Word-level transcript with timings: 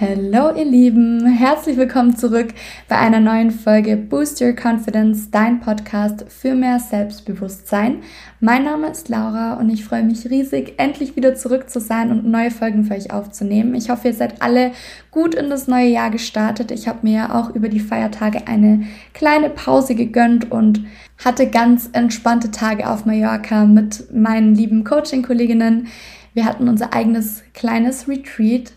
Hallo 0.00 0.52
ihr 0.56 0.64
Lieben, 0.64 1.24
herzlich 1.24 1.76
willkommen 1.76 2.16
zurück 2.16 2.48
bei 2.88 2.98
einer 2.98 3.20
neuen 3.20 3.52
Folge 3.52 3.96
Boost 3.96 4.40
Your 4.40 4.52
Confidence, 4.60 5.30
dein 5.30 5.60
Podcast 5.60 6.24
für 6.28 6.56
mehr 6.56 6.80
Selbstbewusstsein. 6.80 8.02
Mein 8.40 8.64
Name 8.64 8.88
ist 8.88 9.08
Laura 9.08 9.54
und 9.54 9.70
ich 9.70 9.84
freue 9.84 10.02
mich 10.02 10.28
riesig, 10.28 10.74
endlich 10.78 11.14
wieder 11.14 11.36
zurück 11.36 11.70
zu 11.70 11.78
sein 11.78 12.10
und 12.10 12.26
neue 12.26 12.50
Folgen 12.50 12.82
für 12.82 12.94
euch 12.94 13.12
aufzunehmen. 13.12 13.76
Ich 13.76 13.88
hoffe, 13.88 14.08
ihr 14.08 14.14
seid 14.14 14.42
alle 14.42 14.72
gut 15.12 15.36
in 15.36 15.48
das 15.48 15.68
neue 15.68 15.90
Jahr 15.90 16.10
gestartet. 16.10 16.72
Ich 16.72 16.88
habe 16.88 16.98
mir 17.02 17.32
auch 17.32 17.54
über 17.54 17.68
die 17.68 17.78
Feiertage 17.78 18.48
eine 18.48 18.82
kleine 19.12 19.48
Pause 19.48 19.94
gegönnt 19.94 20.50
und 20.50 20.84
hatte 21.24 21.48
ganz 21.48 21.88
entspannte 21.92 22.50
Tage 22.50 22.90
auf 22.90 23.06
Mallorca 23.06 23.64
mit 23.64 24.12
meinen 24.12 24.56
lieben 24.56 24.82
Coaching-Kolleginnen. 24.82 25.86
Wir 26.34 26.46
hatten 26.46 26.68
unser 26.68 26.92
eigenes 26.92 27.44
kleines 27.54 28.08
Retreat 28.08 28.72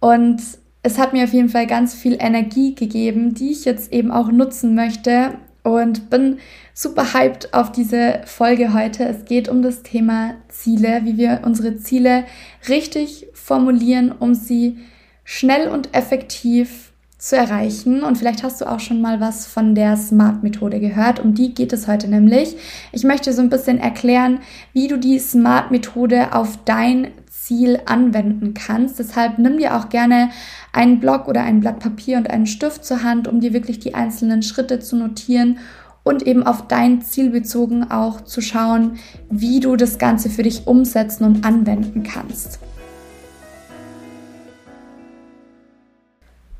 und 0.00 0.40
es 0.82 0.98
hat 0.98 1.12
mir 1.12 1.24
auf 1.24 1.32
jeden 1.32 1.48
Fall 1.48 1.66
ganz 1.66 1.94
viel 1.94 2.16
Energie 2.20 2.74
gegeben, 2.74 3.34
die 3.34 3.50
ich 3.50 3.64
jetzt 3.64 3.92
eben 3.92 4.12
auch 4.12 4.30
nutzen 4.30 4.74
möchte 4.74 5.34
und 5.64 6.10
bin 6.10 6.38
super 6.74 7.12
hyped 7.12 7.52
auf 7.52 7.72
diese 7.72 8.20
Folge 8.24 8.72
heute. 8.72 9.04
Es 9.04 9.24
geht 9.24 9.48
um 9.48 9.62
das 9.62 9.82
Thema 9.82 10.34
Ziele, 10.48 11.00
wie 11.02 11.16
wir 11.16 11.40
unsere 11.44 11.76
Ziele 11.76 12.24
richtig 12.68 13.26
formulieren, 13.34 14.12
um 14.12 14.34
sie 14.34 14.78
schnell 15.24 15.68
und 15.68 15.92
effektiv 15.92 16.92
zu 17.18 17.36
erreichen. 17.36 18.04
Und 18.04 18.16
vielleicht 18.16 18.44
hast 18.44 18.60
du 18.60 18.66
auch 18.66 18.78
schon 18.78 19.00
mal 19.00 19.20
was 19.20 19.46
von 19.46 19.74
der 19.74 19.96
SMART-Methode 19.96 20.78
gehört. 20.78 21.18
Um 21.18 21.34
die 21.34 21.52
geht 21.52 21.72
es 21.72 21.88
heute 21.88 22.06
nämlich. 22.08 22.56
Ich 22.92 23.02
möchte 23.02 23.32
so 23.32 23.42
ein 23.42 23.50
bisschen 23.50 23.78
erklären, 23.78 24.38
wie 24.72 24.86
du 24.86 24.98
die 24.98 25.18
SMART-Methode 25.18 26.32
auf 26.32 26.58
dein 26.64 27.08
Ziel 27.46 27.80
anwenden 27.86 28.54
kannst. 28.54 28.98
Deshalb 28.98 29.38
nimm 29.38 29.58
dir 29.58 29.76
auch 29.76 29.88
gerne 29.88 30.30
einen 30.72 30.98
Block 30.98 31.28
oder 31.28 31.44
ein 31.44 31.60
Blatt 31.60 31.78
Papier 31.78 32.18
und 32.18 32.28
einen 32.28 32.46
Stift 32.46 32.84
zur 32.84 33.04
Hand, 33.04 33.28
um 33.28 33.40
dir 33.40 33.52
wirklich 33.52 33.78
die 33.78 33.94
einzelnen 33.94 34.42
Schritte 34.42 34.80
zu 34.80 34.96
notieren 34.96 35.58
und 36.02 36.26
eben 36.26 36.42
auf 36.42 36.66
dein 36.66 37.02
Ziel 37.02 37.30
bezogen 37.30 37.88
auch 37.90 38.20
zu 38.20 38.40
schauen, 38.40 38.98
wie 39.30 39.60
du 39.60 39.76
das 39.76 39.98
Ganze 39.98 40.28
für 40.28 40.42
dich 40.42 40.66
umsetzen 40.66 41.24
und 41.24 41.44
anwenden 41.44 42.02
kannst. 42.02 42.58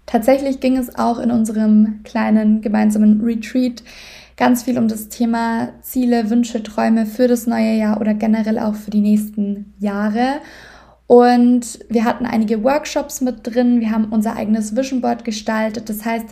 Tatsächlich 0.06 0.60
ging 0.60 0.76
es 0.76 0.96
auch 0.96 1.18
in 1.18 1.32
unserem 1.32 2.00
kleinen 2.04 2.60
gemeinsamen 2.60 3.22
Retreat 3.24 3.82
ganz 4.36 4.62
viel 4.62 4.78
um 4.78 4.86
das 4.86 5.08
Thema 5.08 5.70
Ziele, 5.82 6.30
Wünsche, 6.30 6.62
Träume 6.62 7.06
für 7.06 7.26
das 7.26 7.48
neue 7.48 7.74
Jahr 7.74 8.00
oder 8.00 8.14
generell 8.14 8.60
auch 8.60 8.74
für 8.76 8.90
die 8.90 9.00
nächsten 9.00 9.74
Jahre. 9.80 10.40
Und 11.06 11.78
wir 11.88 12.04
hatten 12.04 12.26
einige 12.26 12.64
Workshops 12.64 13.20
mit 13.20 13.46
drin. 13.46 13.80
Wir 13.80 13.90
haben 13.90 14.06
unser 14.06 14.36
eigenes 14.36 14.76
Vision 14.76 15.00
Board 15.00 15.24
gestaltet. 15.24 15.88
Das 15.88 16.04
heißt, 16.04 16.26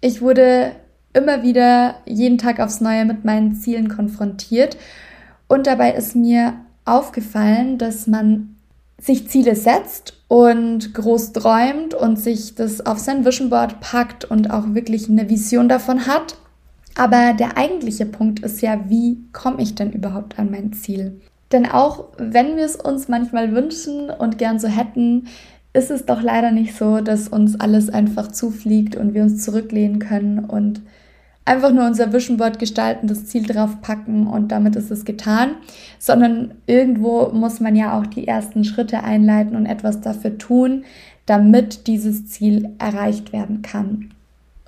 ich 0.00 0.20
wurde 0.20 0.72
immer 1.12 1.42
wieder 1.42 1.96
jeden 2.04 2.38
Tag 2.38 2.60
aufs 2.60 2.80
Neue 2.80 3.04
mit 3.04 3.24
meinen 3.24 3.54
Zielen 3.54 3.88
konfrontiert. 3.88 4.76
Und 5.48 5.66
dabei 5.66 5.92
ist 5.92 6.16
mir 6.16 6.54
aufgefallen, 6.84 7.78
dass 7.78 8.06
man 8.06 8.56
sich 8.98 9.28
Ziele 9.28 9.54
setzt 9.54 10.14
und 10.28 10.94
groß 10.94 11.32
träumt 11.32 11.94
und 11.94 12.16
sich 12.18 12.54
das 12.54 12.84
auf 12.84 12.98
sein 12.98 13.24
Vision 13.24 13.50
Board 13.50 13.80
packt 13.80 14.24
und 14.24 14.50
auch 14.50 14.74
wirklich 14.74 15.08
eine 15.08 15.28
Vision 15.28 15.68
davon 15.68 16.06
hat. 16.06 16.36
Aber 16.94 17.34
der 17.34 17.58
eigentliche 17.58 18.06
Punkt 18.06 18.40
ist 18.40 18.62
ja, 18.62 18.88
wie 18.88 19.18
komme 19.32 19.62
ich 19.62 19.74
denn 19.74 19.92
überhaupt 19.92 20.38
an 20.38 20.50
mein 20.50 20.72
Ziel? 20.72 21.20
Denn 21.52 21.66
auch 21.66 22.04
wenn 22.18 22.56
wir 22.56 22.64
es 22.64 22.76
uns 22.76 23.08
manchmal 23.08 23.52
wünschen 23.52 24.10
und 24.10 24.38
gern 24.38 24.58
so 24.58 24.68
hätten, 24.68 25.28
ist 25.72 25.90
es 25.90 26.06
doch 26.06 26.22
leider 26.22 26.50
nicht 26.50 26.74
so, 26.74 27.00
dass 27.00 27.28
uns 27.28 27.60
alles 27.60 27.90
einfach 27.90 28.28
zufliegt 28.28 28.96
und 28.96 29.14
wir 29.14 29.22
uns 29.22 29.44
zurücklehnen 29.44 29.98
können 29.98 30.40
und 30.40 30.80
einfach 31.44 31.72
nur 31.72 31.86
unser 31.86 32.12
Vision 32.12 32.38
Board 32.38 32.58
gestalten, 32.58 33.06
das 33.06 33.26
Ziel 33.26 33.44
drauf 33.46 33.80
packen 33.80 34.26
und 34.26 34.50
damit 34.50 34.74
ist 34.74 34.90
es 34.90 35.04
getan, 35.04 35.52
sondern 35.98 36.52
irgendwo 36.66 37.28
muss 37.28 37.60
man 37.60 37.76
ja 37.76 37.98
auch 37.98 38.06
die 38.06 38.26
ersten 38.26 38.64
Schritte 38.64 39.04
einleiten 39.04 39.54
und 39.54 39.66
etwas 39.66 40.00
dafür 40.00 40.38
tun, 40.38 40.84
damit 41.26 41.86
dieses 41.86 42.26
Ziel 42.26 42.70
erreicht 42.78 43.32
werden 43.32 43.62
kann. 43.62 44.10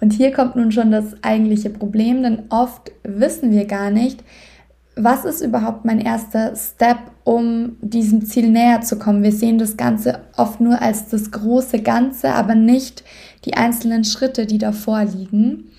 Und 0.00 0.12
hier 0.12 0.32
kommt 0.32 0.54
nun 0.54 0.70
schon 0.70 0.92
das 0.92 1.16
eigentliche 1.22 1.70
Problem, 1.70 2.22
denn 2.22 2.44
oft 2.50 2.92
wissen 3.02 3.50
wir 3.50 3.64
gar 3.64 3.90
nicht, 3.90 4.22
was 4.98 5.24
ist 5.24 5.40
überhaupt 5.40 5.84
mein 5.84 6.00
erster 6.00 6.54
Step, 6.56 6.98
um 7.24 7.76
diesem 7.80 8.24
Ziel 8.26 8.48
näher 8.48 8.80
zu 8.80 8.98
kommen? 8.98 9.22
Wir 9.22 9.32
sehen 9.32 9.58
das 9.58 9.76
Ganze 9.76 10.20
oft 10.36 10.60
nur 10.60 10.82
als 10.82 11.08
das 11.08 11.30
große 11.30 11.80
Ganze, 11.82 12.30
aber 12.34 12.54
nicht 12.54 13.04
die 13.44 13.54
einzelnen 13.54 14.04
Schritte, 14.04 14.44
die 14.46 14.58
davor 14.58 15.04
liegen. 15.04 15.70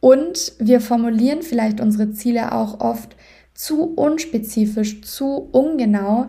Und 0.00 0.52
wir 0.58 0.80
formulieren 0.80 1.42
vielleicht 1.42 1.80
unsere 1.80 2.12
Ziele 2.12 2.52
auch 2.52 2.80
oft 2.80 3.16
zu 3.54 3.94
unspezifisch, 3.94 5.02
zu 5.02 5.48
ungenau, 5.52 6.26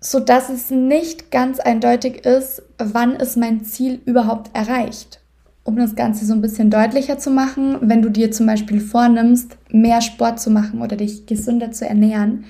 so 0.00 0.20
dass 0.20 0.48
es 0.48 0.70
nicht 0.70 1.30
ganz 1.30 1.60
eindeutig 1.60 2.24
ist, 2.24 2.62
wann 2.78 3.16
ist 3.16 3.36
mein 3.36 3.64
Ziel 3.64 4.00
überhaupt 4.04 4.54
erreicht 4.56 5.20
um 5.68 5.76
das 5.76 5.94
Ganze 5.94 6.24
so 6.24 6.32
ein 6.32 6.40
bisschen 6.40 6.70
deutlicher 6.70 7.18
zu 7.18 7.30
machen, 7.30 7.76
wenn 7.82 8.00
du 8.00 8.08
dir 8.08 8.32
zum 8.32 8.46
Beispiel 8.46 8.80
vornimmst, 8.80 9.58
mehr 9.70 10.00
Sport 10.00 10.40
zu 10.40 10.50
machen 10.50 10.80
oder 10.80 10.96
dich 10.96 11.26
gesünder 11.26 11.72
zu 11.72 11.86
ernähren, 11.86 12.46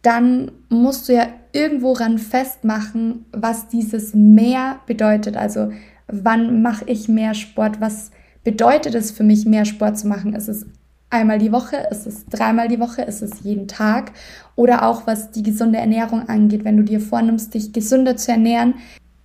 dann 0.00 0.50
musst 0.70 1.06
du 1.06 1.12
ja 1.12 1.26
irgendwo 1.52 1.92
ran 1.92 2.16
festmachen, 2.16 3.26
was 3.30 3.68
dieses 3.68 4.14
mehr 4.14 4.80
bedeutet. 4.86 5.36
Also 5.36 5.70
wann 6.08 6.62
mache 6.62 6.86
ich 6.86 7.08
mehr 7.08 7.34
Sport? 7.34 7.82
Was 7.82 8.10
bedeutet 8.42 8.94
es 8.94 9.10
für 9.10 9.22
mich, 9.22 9.44
mehr 9.44 9.66
Sport 9.66 9.98
zu 9.98 10.08
machen? 10.08 10.34
Ist 10.34 10.48
es 10.48 10.64
einmal 11.10 11.38
die 11.38 11.52
Woche? 11.52 11.76
Ist 11.90 12.06
es 12.06 12.24
dreimal 12.24 12.68
die 12.68 12.80
Woche? 12.80 13.02
Ist 13.02 13.20
es 13.20 13.42
jeden 13.42 13.68
Tag? 13.68 14.12
Oder 14.54 14.88
auch 14.88 15.06
was 15.06 15.30
die 15.30 15.42
gesunde 15.42 15.78
Ernährung 15.78 16.26
angeht, 16.26 16.64
wenn 16.64 16.78
du 16.78 16.84
dir 16.84 17.00
vornimmst, 17.00 17.52
dich 17.52 17.74
gesünder 17.74 18.16
zu 18.16 18.32
ernähren, 18.32 18.76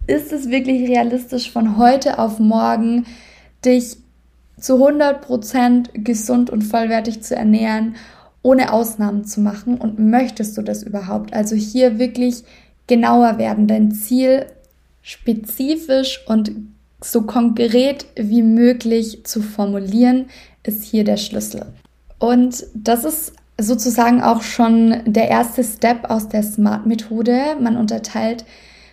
ist 0.08 0.34
es 0.34 0.50
wirklich 0.50 0.90
realistisch 0.90 1.52
von 1.52 1.78
heute 1.78 2.20
auf 2.20 2.40
morgen 2.40 3.06
dich 3.64 3.98
zu 4.60 4.76
100% 4.76 6.04
gesund 6.04 6.50
und 6.50 6.64
vollwertig 6.64 7.22
zu 7.22 7.36
ernähren, 7.36 7.96
ohne 8.42 8.74
Ausnahmen 8.74 9.26
zu 9.26 9.42
machen? 9.42 9.78
Und 9.78 10.00
möchtest 10.00 10.58
du 10.58 10.62
das 10.62 10.84
überhaupt? 10.84 11.34
Also 11.34 11.56
hier 11.56 12.00
wirklich 12.00 12.44
genauer 12.88 13.38
werden, 13.38 13.68
dein 13.68 13.92
Ziel 13.92 14.46
spezifisch 15.02 16.22
und 16.28 16.52
so 17.04 17.24
konkret 17.24 18.06
wie 18.16 18.44
möglich 18.44 19.26
zu 19.26 19.42
formulieren, 19.42 20.26
ist 20.64 20.84
hier 20.84 21.04
der 21.04 21.18
Schlüssel. 21.18 21.66
Und 22.20 22.66
das 22.76 23.04
ist 23.04 23.34
sozusagen 23.60 24.22
auch 24.22 24.42
schon 24.44 25.02
der 25.06 25.28
erste 25.30 25.64
Step 25.64 26.10
aus 26.10 26.28
der 26.30 26.44
SMART-Methode. 26.44 27.56
Man 27.60 27.78
unterteilt 27.78 28.46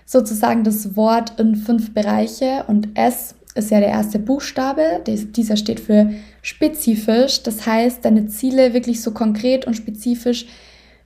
sozusagen 0.09 0.65
das 0.65 0.97
Wort 0.97 1.39
in 1.39 1.55
fünf 1.55 1.93
Bereiche 1.93 2.65
und 2.67 2.97
S 2.97 3.35
ist 3.55 3.71
ja 3.71 3.79
der 3.79 3.91
erste 3.91 4.19
Buchstabe. 4.19 5.03
Dieser 5.07 5.59
steht 5.59 5.81
für 5.81 6.11
spezifisch. 6.41 7.43
Das 7.43 7.67
heißt, 7.67 8.07
deine 8.07 8.27
Ziele 8.29 8.73
wirklich 8.73 9.03
so 9.03 9.11
konkret 9.11 9.67
und 9.67 9.75
spezifisch 9.75 10.47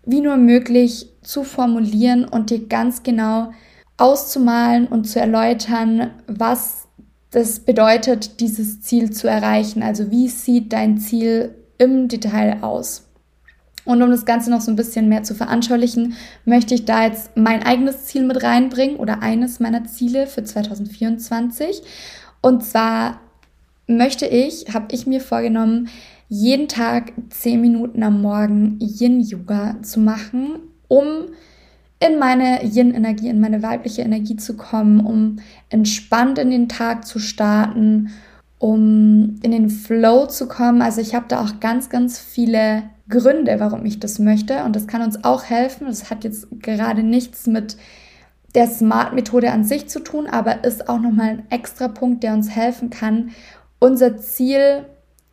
wie 0.07 0.21
nur 0.21 0.37
möglich 0.37 1.09
zu 1.23 1.43
formulieren 1.43 2.25
und 2.25 2.51
dir 2.51 2.69
ganz 2.69 3.03
genau 3.03 3.51
auszumalen 3.97 4.87
und 4.87 5.09
zu 5.09 5.19
erläutern, 5.19 6.11
was 6.29 6.87
das 7.31 7.59
bedeutet, 7.59 8.39
dieses 8.41 8.83
Ziel 8.83 9.11
zu 9.11 9.27
erreichen. 9.27 9.83
Also 9.83 10.12
wie 10.12 10.29
sieht 10.29 10.73
dein 10.73 10.99
Ziel 10.99 11.57
im 11.77 12.07
Detail 12.07 12.62
aus? 12.62 13.09
Und 13.84 14.02
um 14.02 14.11
das 14.11 14.25
Ganze 14.25 14.50
noch 14.50 14.61
so 14.61 14.70
ein 14.70 14.76
bisschen 14.76 15.08
mehr 15.08 15.25
zu 15.25 15.34
veranschaulichen, 15.34 16.14
möchte 16.44 16.75
ich 16.75 16.84
da 16.84 17.05
jetzt 17.05 17.37
mein 17.37 17.62
eigenes 17.62 18.05
Ziel 18.05 18.25
mit 18.25 18.43
reinbringen 18.43 18.96
oder 18.96 19.23
eines 19.23 19.58
meiner 19.58 19.84
Ziele 19.84 20.26
für 20.26 20.44
2024. 20.44 21.82
Und 22.40 22.64
zwar 22.64 23.20
möchte 23.87 24.26
ich, 24.26 24.67
habe 24.73 24.87
ich 24.93 25.06
mir 25.06 25.20
vorgenommen, 25.20 25.88
jeden 26.29 26.69
Tag 26.69 27.12
10 27.31 27.61
Minuten 27.61 28.02
am 28.02 28.23
Morgen 28.23 28.79
Yin-Yoga 28.81 29.82
zu 29.82 30.00
machen, 30.00 30.61
um 30.88 31.26
in 32.00 32.19
meine 32.19 32.64
Yin-Energie, 32.64 33.28
in 33.28 33.40
meine 33.40 33.62
weibliche 33.62 34.02
Energie 34.02 34.37
zu 34.37 34.56
kommen, 34.56 35.00
um 35.00 35.37
entspannt 35.69 36.38
in 36.38 36.50
den 36.50 36.69
Tag 36.69 37.06
zu 37.06 37.19
starten, 37.19 38.11
um 38.62 39.41
in 39.43 39.50
den 39.50 39.70
Flow 39.70 40.26
zu 40.26 40.47
kommen. 40.47 40.82
Also 40.82 41.00
ich 41.00 41.17
habe 41.17 41.25
da 41.26 41.43
auch 41.43 41.59
ganz, 41.59 41.91
ganz 41.91 42.20
viele 42.20 42.85
Gründe, 43.09 43.59
warum 43.59 43.85
ich 43.85 43.99
das 43.99 44.20
möchte. 44.20 44.62
Und 44.62 44.76
das 44.76 44.87
kann 44.87 45.03
uns 45.03 45.25
auch 45.25 45.43
helfen. 45.43 45.88
Das 45.88 46.11
hat 46.11 46.23
jetzt 46.23 46.47
gerade 46.61 47.03
nichts 47.03 47.49
mit 47.49 47.76
der 48.55 48.69
Smart-Methode 48.69 49.50
an 49.50 49.64
sich 49.64 49.88
zu 49.88 49.99
tun, 49.99 50.29
aber 50.29 50.62
ist 50.62 50.88
auch 50.88 51.00
nochmal 51.00 51.31
ein 51.31 51.43
extra 51.50 51.88
Punkt, 51.88 52.23
der 52.23 52.35
uns 52.35 52.50
helfen 52.50 52.91
kann, 52.91 53.31
unser 53.81 54.17
Ziel 54.19 54.87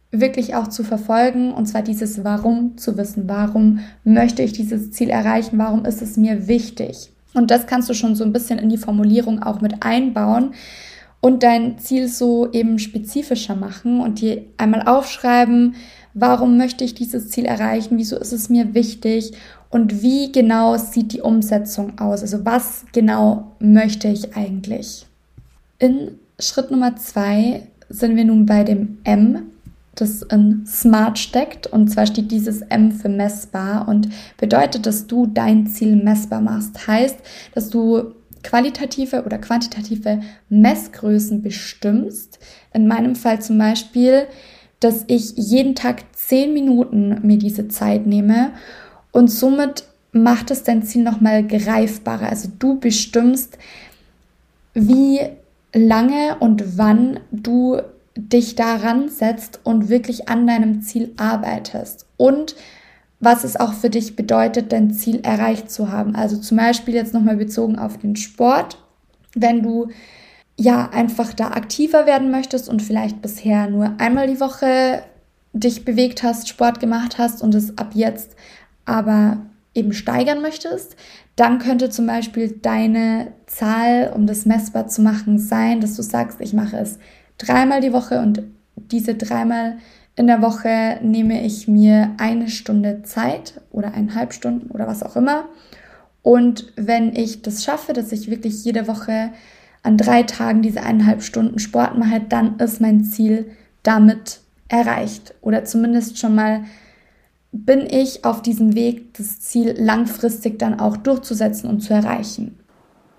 wirklich 0.09 0.55
auch 0.55 0.67
zu 0.67 0.83
verfolgen 0.83 1.53
und 1.53 1.67
zwar 1.67 1.83
dieses 1.83 2.23
Warum 2.23 2.79
zu 2.79 2.97
wissen. 2.97 3.29
Warum 3.29 3.81
möchte 4.03 4.41
ich 4.41 4.53
dieses 4.53 4.89
Ziel 4.89 5.11
erreichen? 5.11 5.59
Warum 5.59 5.85
ist 5.85 6.01
es 6.01 6.17
mir 6.17 6.47
wichtig? 6.47 7.11
Und 7.35 7.51
das 7.51 7.67
kannst 7.67 7.89
du 7.91 7.93
schon 7.93 8.15
so 8.15 8.23
ein 8.23 8.33
bisschen 8.33 8.57
in 8.57 8.69
die 8.69 8.77
Formulierung 8.77 9.43
auch 9.43 9.61
mit 9.61 9.83
einbauen 9.83 10.55
und 11.21 11.43
dein 11.43 11.77
Ziel 11.79 12.07
so 12.07 12.51
eben 12.51 12.79
spezifischer 12.79 13.55
machen 13.55 14.01
und 14.01 14.21
dir 14.21 14.43
einmal 14.57 14.87
aufschreiben, 14.87 15.75
warum 16.13 16.57
möchte 16.57 16.83
ich 16.83 16.95
dieses 16.95 17.29
Ziel 17.29 17.45
erreichen? 17.45 17.97
Wieso 17.97 18.17
ist 18.17 18.33
es 18.33 18.49
mir 18.49 18.73
wichtig? 18.73 19.33
Und 19.69 20.01
wie 20.01 20.31
genau 20.31 20.77
sieht 20.77 21.13
die 21.13 21.21
Umsetzung 21.21 21.99
aus? 21.99 22.21
Also 22.21 22.45
was 22.45 22.85
genau 22.93 23.51
möchte 23.59 24.07
ich 24.07 24.35
eigentlich? 24.35 25.05
In 25.77 26.11
Schritt 26.39 26.71
Nummer 26.71 26.95
zwei 26.95 27.63
sind 27.89 28.15
wir 28.15 28.25
nun 28.25 28.45
bei 28.45 28.63
dem 28.63 28.99
M, 29.03 29.51
das 29.95 30.21
in 30.23 30.65
Smart 30.65 31.19
steckt. 31.19 31.67
Und 31.67 31.89
zwar 31.89 32.05
steht 32.05 32.31
dieses 32.31 32.61
M 32.61 32.91
für 32.91 33.09
messbar 33.09 33.87
und 33.87 34.09
bedeutet, 34.37 34.85
dass 34.85 35.07
du 35.07 35.27
dein 35.27 35.67
Ziel 35.67 35.95
messbar 35.95 36.41
machst. 36.41 36.87
Heißt, 36.87 37.17
dass 37.53 37.69
du 37.69 38.13
qualitative 38.43 39.23
oder 39.25 39.37
quantitative 39.37 40.21
Messgrößen 40.49 41.41
bestimmst. 41.41 42.39
In 42.73 42.87
meinem 42.87 43.15
Fall 43.15 43.41
zum 43.41 43.57
Beispiel, 43.57 44.27
dass 44.79 45.03
ich 45.07 45.33
jeden 45.35 45.75
Tag 45.75 46.03
zehn 46.13 46.53
Minuten 46.53 47.19
mir 47.23 47.37
diese 47.37 47.67
Zeit 47.67 48.05
nehme 48.05 48.51
und 49.11 49.29
somit 49.29 49.83
macht 50.11 50.51
es 50.51 50.63
dein 50.63 50.83
Ziel 50.83 51.03
nochmal 51.03 51.45
greifbarer. 51.45 52.29
Also 52.29 52.49
du 52.57 52.79
bestimmst, 52.79 53.57
wie 54.73 55.19
lange 55.73 56.37
und 56.39 56.77
wann 56.77 57.19
du 57.31 57.81
dich 58.15 58.55
daran 58.55 59.09
setzt 59.09 59.59
und 59.63 59.89
wirklich 59.89 60.29
an 60.29 60.47
deinem 60.47 60.81
Ziel 60.81 61.13
arbeitest 61.17 62.05
und 62.17 62.55
was 63.19 63.43
es 63.43 63.57
auch 63.57 63.73
für 63.73 63.89
dich 63.89 64.15
bedeutet, 64.15 64.71
dein 64.71 64.91
Ziel 64.91 65.19
erreicht 65.23 65.69
zu 65.69 65.91
haben. 65.91 66.15
Also 66.15 66.37
zum 66.37 66.57
Beispiel 66.57 66.93
jetzt 66.93 67.13
nochmal 67.13 67.37
bezogen 67.37 67.77
auf 67.77 67.97
den 67.97 68.15
Sport, 68.15 68.77
wenn 69.35 69.61
du 69.61 69.89
ja 70.55 70.89
einfach 70.89 71.33
da 71.33 71.51
aktiver 71.51 72.05
werden 72.05 72.31
möchtest 72.31 72.69
und 72.69 72.81
vielleicht 72.81 73.21
bisher 73.21 73.69
nur 73.69 73.93
einmal 73.97 74.27
die 74.27 74.39
Woche 74.39 75.03
dich 75.53 75.85
bewegt 75.85 76.23
hast, 76.23 76.47
Sport 76.47 76.79
gemacht 76.79 77.17
hast 77.17 77.41
und 77.41 77.55
es 77.55 77.77
ab 77.77 77.91
jetzt 77.93 78.35
aber 78.85 79.37
eben 79.73 79.93
steigern 79.93 80.41
möchtest, 80.41 80.95
dann 81.35 81.59
könnte 81.59 81.89
zum 81.89 82.07
Beispiel 82.07 82.59
deine 82.61 83.33
Zahl, 83.45 84.11
um 84.13 84.27
das 84.27 84.45
messbar 84.45 84.87
zu 84.87 85.01
machen, 85.01 85.39
sein, 85.39 85.79
dass 85.79 85.95
du 85.95 86.01
sagst, 86.01 86.41
ich 86.41 86.53
mache 86.53 86.77
es 86.77 86.99
dreimal 87.37 87.81
die 87.81 87.93
Woche 87.93 88.19
und 88.19 88.43
diese 88.75 89.15
dreimal 89.15 89.77
in 90.19 90.27
der 90.27 90.41
Woche 90.41 90.99
nehme 91.01 91.45
ich 91.45 91.69
mir 91.69 92.11
eine 92.17 92.49
Stunde 92.49 93.03
Zeit 93.03 93.61
oder 93.71 93.93
eineinhalb 93.93 94.33
Stunden 94.33 94.69
oder 94.69 94.85
was 94.85 95.01
auch 95.01 95.15
immer. 95.15 95.45
Und 96.21 96.73
wenn 96.75 97.15
ich 97.15 97.41
das 97.41 97.63
schaffe, 97.63 97.93
dass 97.93 98.11
ich 98.11 98.29
wirklich 98.29 98.65
jede 98.65 98.89
Woche 98.89 99.29
an 99.81 99.95
drei 99.95 100.23
Tagen 100.23 100.61
diese 100.61 100.83
eineinhalb 100.83 101.23
Stunden 101.23 101.57
Sport 101.57 101.97
mache, 101.97 102.19
dann 102.19 102.59
ist 102.59 102.81
mein 102.81 103.05
Ziel 103.05 103.49
damit 103.81 104.41
erreicht. 104.67 105.35
Oder 105.39 105.63
zumindest 105.63 106.17
schon 106.19 106.35
mal 106.35 106.65
bin 107.53 107.87
ich 107.89 108.25
auf 108.25 108.41
diesem 108.41 108.75
Weg, 108.75 109.13
das 109.13 109.39
Ziel 109.39 109.73
langfristig 109.77 110.59
dann 110.59 110.81
auch 110.81 110.97
durchzusetzen 110.97 111.69
und 111.69 111.79
zu 111.79 111.93
erreichen. 111.93 112.59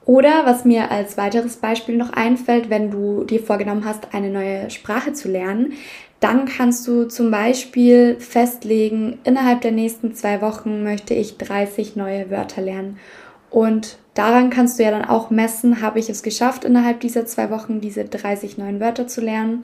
Oder 0.05 0.44
was 0.44 0.67
mir 0.67 0.91
als 0.91 1.17
weiteres 1.17 1.56
Beispiel 1.56 1.97
noch 1.97 2.12
einfällt, 2.12 2.69
wenn 2.69 2.91
du 2.91 3.25
dir 3.25 3.41
vorgenommen 3.41 3.87
hast, 3.87 4.12
eine 4.12 4.29
neue 4.29 4.69
Sprache 4.69 5.14
zu 5.14 5.31
lernen, 5.31 5.73
dann 6.21 6.45
kannst 6.45 6.87
du 6.87 7.05
zum 7.05 7.31
Beispiel 7.31 8.17
festlegen, 8.21 9.19
innerhalb 9.25 9.63
der 9.63 9.73
nächsten 9.73 10.15
zwei 10.15 10.43
Wochen 10.43 10.83
möchte 10.83 11.15
ich 11.15 11.39
30 11.39 11.97
neue 11.97 12.31
Wörter 12.31 12.61
lernen. 12.61 12.99
Und 13.49 13.99
daran 14.15 14.51
kannst 14.51 14.79
du 14.79 14.85
ja 14.85 14.91
dann 14.91 15.05
auch 15.05 15.31
messen, 15.31 15.81
habe 15.81 15.99
ich 15.99 16.11
es 16.11 16.23
geschafft, 16.23 16.65
innerhalb 16.65 17.01
dieser 17.01 17.25
zwei 17.27 17.51
Wochen 17.51 17.81
diese 17.81 18.05
30 18.05 18.59
neuen 18.59 18.81
Wörter 18.81 19.07
zu 19.07 19.23
lernen. 19.23 19.63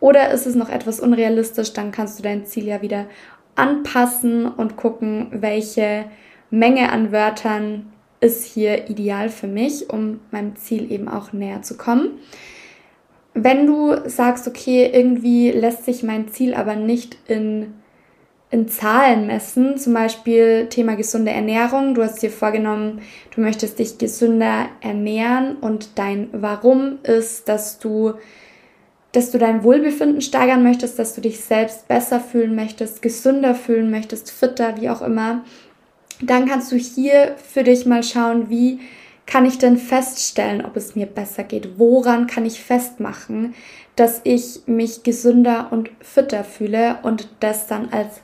Oder 0.00 0.30
ist 0.30 0.46
es 0.46 0.54
noch 0.54 0.70
etwas 0.70 0.98
unrealistisch, 0.98 1.72
dann 1.74 1.92
kannst 1.92 2.18
du 2.18 2.22
dein 2.22 2.46
Ziel 2.46 2.66
ja 2.66 2.80
wieder 2.80 3.06
anpassen 3.54 4.46
und 4.46 4.76
gucken, 4.76 5.28
welche 5.30 6.06
Menge 6.50 6.90
an 6.90 7.12
Wörtern 7.12 7.92
ist 8.20 8.44
hier 8.44 8.88
ideal 8.88 9.28
für 9.28 9.46
mich, 9.46 9.90
um 9.90 10.20
meinem 10.30 10.56
Ziel 10.56 10.90
eben 10.90 11.08
auch 11.08 11.32
näher 11.32 11.62
zu 11.62 11.76
kommen. 11.76 12.12
Wenn 13.44 13.66
du 13.66 13.94
sagst, 14.08 14.48
okay, 14.48 14.90
irgendwie 14.92 15.50
lässt 15.50 15.84
sich 15.84 16.02
mein 16.02 16.28
Ziel 16.28 16.54
aber 16.54 16.74
nicht 16.74 17.16
in, 17.28 17.74
in 18.50 18.66
Zahlen 18.66 19.28
messen, 19.28 19.78
zum 19.78 19.94
Beispiel 19.94 20.66
Thema 20.68 20.96
gesunde 20.96 21.30
Ernährung, 21.30 21.94
du 21.94 22.02
hast 22.02 22.20
dir 22.20 22.30
vorgenommen, 22.30 23.00
du 23.34 23.40
möchtest 23.40 23.78
dich 23.78 23.98
gesünder 23.98 24.66
ernähren 24.80 25.56
und 25.60 25.90
dein 25.98 26.28
Warum 26.32 26.98
ist, 27.04 27.48
dass 27.48 27.78
du 27.78 28.14
dass 29.12 29.30
du 29.30 29.38
dein 29.38 29.64
Wohlbefinden 29.64 30.20
steigern 30.20 30.62
möchtest, 30.62 30.98
dass 30.98 31.14
du 31.14 31.22
dich 31.22 31.40
selbst 31.40 31.88
besser 31.88 32.20
fühlen 32.20 32.54
möchtest, 32.54 33.00
gesünder 33.00 33.54
fühlen 33.54 33.90
möchtest, 33.90 34.30
fitter, 34.30 34.78
wie 34.80 34.90
auch 34.90 35.00
immer, 35.00 35.44
dann 36.20 36.46
kannst 36.46 36.70
du 36.72 36.76
hier 36.76 37.36
für 37.36 37.62
dich 37.62 37.86
mal 37.86 38.02
schauen, 38.02 38.50
wie 38.50 38.80
kann 39.28 39.44
ich 39.44 39.58
denn 39.58 39.76
feststellen, 39.76 40.64
ob 40.64 40.74
es 40.76 40.96
mir 40.96 41.06
besser 41.06 41.44
geht? 41.44 41.78
Woran 41.78 42.26
kann 42.26 42.46
ich 42.46 42.62
festmachen, 42.62 43.54
dass 43.94 44.22
ich 44.24 44.62
mich 44.66 45.02
gesünder 45.02 45.68
und 45.70 45.90
fitter 46.00 46.44
fühle 46.44 46.98
und 47.02 47.28
das 47.40 47.66
dann 47.66 47.90
als 47.90 48.22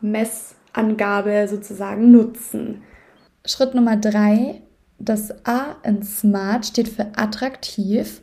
Messangabe 0.00 1.48
sozusagen 1.48 2.12
nutzen? 2.12 2.82
Schritt 3.44 3.74
Nummer 3.74 3.96
drei, 3.96 4.62
das 5.00 5.34
A 5.44 5.76
in 5.82 6.04
Smart 6.04 6.64
steht 6.64 6.88
für 6.88 7.06
attraktiv. 7.16 8.22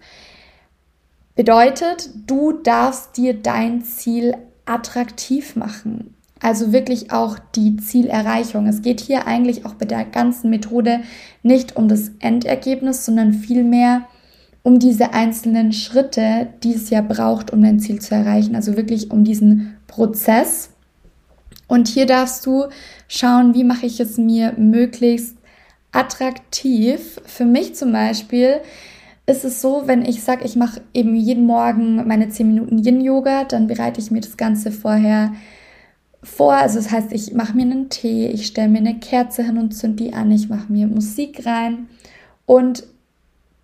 Bedeutet, 1.36 2.10
du 2.26 2.54
darfst 2.54 3.18
dir 3.18 3.34
dein 3.34 3.84
Ziel 3.84 4.38
attraktiv 4.66 5.58
machen. 5.58 6.16
Also 6.44 6.74
wirklich 6.74 7.10
auch 7.10 7.40
die 7.56 7.78
Zielerreichung. 7.78 8.68
Es 8.68 8.82
geht 8.82 9.00
hier 9.00 9.28
eigentlich 9.28 9.66
auch 9.66 9.76
bei 9.76 9.86
der 9.86 10.04
ganzen 10.04 10.50
Methode 10.50 11.00
nicht 11.42 11.78
um 11.78 11.88
das 11.88 12.12
Endergebnis, 12.20 13.06
sondern 13.06 13.32
vielmehr 13.32 14.04
um 14.62 14.78
diese 14.78 15.14
einzelnen 15.14 15.72
Schritte, 15.72 16.50
die 16.62 16.74
es 16.74 16.90
ja 16.90 17.02
braucht, 17.02 17.52
um 17.52 17.64
dein 17.64 17.80
Ziel 17.80 18.02
zu 18.02 18.14
erreichen. 18.14 18.58
Also 18.58 18.76
wirklich 18.76 19.10
um 19.10 19.24
diesen 19.24 19.78
Prozess. 19.88 20.72
Und 21.70 21.88
hier 21.88 22.06
darfst 22.06 22.46
du 22.46 22.66
schauen, 23.08 23.54
wie 23.54 23.64
mache 23.64 23.86
ich 23.86 24.02
es 24.02 24.18
mir 24.18 24.52
möglichst 24.58 25.38
attraktiv. 25.94 27.22
Für 27.26 27.46
mich 27.46 27.74
zum 27.76 27.94
Beispiel 27.94 28.60
ist 29.26 29.46
es 29.46 29.62
so, 29.62 29.84
wenn 29.86 30.04
ich 30.04 30.22
sage, 30.22 30.44
ich 30.44 30.58
mache 30.58 30.82
eben 30.94 31.16
jeden 31.16 31.46
Morgen 31.46 32.06
meine 32.06 32.28
10 32.28 32.48
Minuten 32.48 32.84
Yin-Yoga, 32.84 33.46
dann 33.46 33.68
bereite 33.68 34.02
ich 34.02 34.12
mir 34.12 34.20
das 34.20 34.36
Ganze 34.36 34.74
vorher 34.74 35.32
vor. 36.24 36.54
Also 36.54 36.80
das 36.80 36.92
heißt, 36.92 37.12
ich 37.12 37.34
mache 37.34 37.56
mir 37.56 37.64
einen 37.64 37.90
Tee, 37.90 38.28
ich 38.28 38.48
stelle 38.48 38.70
mir 38.70 38.80
eine 38.80 39.00
Kerze 39.00 39.44
hin 39.44 39.58
und 39.58 39.72
zünd 39.72 40.00
die 40.00 40.14
an, 40.14 40.32
ich 40.32 40.50
mache 40.50 40.72
mir 40.72 40.88
Musik 40.88 41.46
rein 41.46 41.88
und 42.46 42.84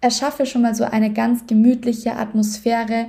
erschaffe 0.01 0.45
schon 0.45 0.61
mal 0.61 0.75
so 0.75 0.83
eine 0.85 1.11
ganz 1.11 1.47
gemütliche 1.47 2.15
Atmosphäre, 2.15 3.07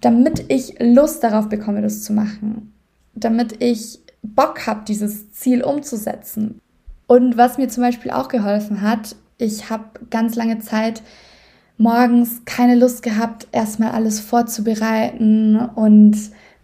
damit 0.00 0.44
ich 0.48 0.74
Lust 0.80 1.24
darauf 1.24 1.48
bekomme, 1.48 1.82
das 1.82 2.02
zu 2.02 2.12
machen. 2.12 2.74
Damit 3.14 3.62
ich 3.62 4.00
Bock 4.22 4.66
habe, 4.66 4.82
dieses 4.86 5.32
Ziel 5.32 5.62
umzusetzen. 5.62 6.60
Und 7.06 7.36
was 7.36 7.58
mir 7.58 7.68
zum 7.68 7.82
Beispiel 7.82 8.10
auch 8.10 8.28
geholfen 8.28 8.80
hat, 8.80 9.16
ich 9.38 9.70
habe 9.70 9.84
ganz 10.10 10.36
lange 10.36 10.58
Zeit 10.58 11.02
morgens 11.76 12.42
keine 12.44 12.76
Lust 12.76 13.02
gehabt, 13.02 13.48
erstmal 13.52 13.92
alles 13.92 14.20
vorzubereiten 14.20 15.58
und 15.58 16.16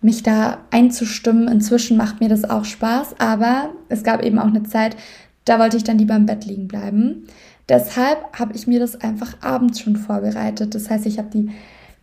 mich 0.03 0.23
da 0.23 0.59
einzustimmen. 0.71 1.49
Inzwischen 1.49 1.97
macht 1.97 2.21
mir 2.21 2.29
das 2.29 2.49
auch 2.49 2.65
Spaß, 2.65 3.17
aber 3.19 3.71
es 3.89 4.03
gab 4.03 4.25
eben 4.25 4.39
auch 4.39 4.47
eine 4.47 4.63
Zeit, 4.63 4.97
da 5.45 5.59
wollte 5.59 5.77
ich 5.77 5.85
dann 5.85 5.99
lieber 5.99 6.17
im 6.17 6.27
Bett 6.27 6.45
liegen 6.45 6.69
bleiben. 6.69 7.27
Deshalb 7.69 8.19
habe 8.39 8.55
ich 8.55 8.67
mir 8.67 8.81
das 8.81 9.01
einfach 9.01 9.35
abends 9.41 9.81
schon 9.81 9.97
vorbereitet. 9.97 10.75
Das 10.75 10.91
heißt, 10.91 11.07
ich 11.07 11.19
habe 11.19 11.29
die, 11.33 11.51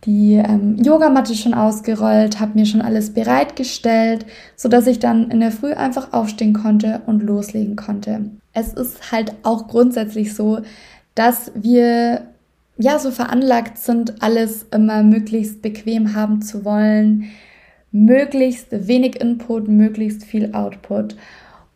die 0.04 0.34
ähm, 0.34 0.76
Yogamatte 0.82 1.34
schon 1.34 1.54
ausgerollt, 1.54 2.40
habe 2.40 2.58
mir 2.58 2.66
schon 2.66 2.80
alles 2.80 3.10
bereitgestellt, 3.10 4.24
sodass 4.56 4.86
ich 4.86 4.98
dann 4.98 5.30
in 5.30 5.40
der 5.40 5.52
Früh 5.52 5.72
einfach 5.72 6.12
aufstehen 6.12 6.54
konnte 6.54 7.02
und 7.06 7.22
loslegen 7.22 7.76
konnte. 7.76 8.30
Es 8.54 8.72
ist 8.72 9.12
halt 9.12 9.34
auch 9.42 9.68
grundsätzlich 9.68 10.34
so, 10.34 10.60
dass 11.14 11.52
wir 11.54 12.22
ja 12.78 12.98
so 12.98 13.10
veranlagt 13.10 13.76
sind, 13.76 14.22
alles 14.22 14.66
immer 14.70 15.02
möglichst 15.02 15.62
bequem 15.62 16.14
haben 16.14 16.42
zu 16.42 16.64
wollen 16.64 17.30
möglichst 17.90 18.68
wenig 18.88 19.20
Input, 19.20 19.68
möglichst 19.68 20.24
viel 20.24 20.54
Output. 20.54 21.16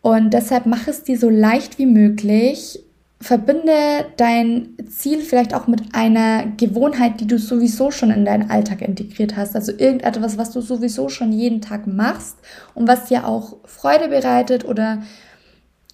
Und 0.01 0.33
deshalb 0.33 0.65
mach 0.65 0.87
es 0.87 1.03
dir 1.03 1.17
so 1.17 1.29
leicht 1.29 1.79
wie 1.79 1.85
möglich 1.85 2.79
verbinde 3.23 4.05
dein 4.17 4.75
Ziel 4.89 5.21
vielleicht 5.21 5.53
auch 5.53 5.67
mit 5.67 5.95
einer 5.95 6.45
Gewohnheit, 6.57 7.21
die 7.21 7.27
du 7.27 7.39
sowieso 7.39 7.89
schon 7.89 8.11
in 8.11 8.25
deinen 8.25 8.51
Alltag 8.51 8.81
integriert 8.81 9.37
hast. 9.37 9.55
Also 9.55 9.71
irgendetwas, 9.71 10.37
was 10.37 10.51
du 10.51 10.59
sowieso 10.59 11.07
schon 11.07 11.31
jeden 11.31 11.61
Tag 11.61 11.87
machst 11.87 12.35
und 12.75 12.87
was 12.87 13.05
dir 13.05 13.25
auch 13.25 13.55
Freude 13.63 14.09
bereitet 14.09 14.65
oder 14.65 15.03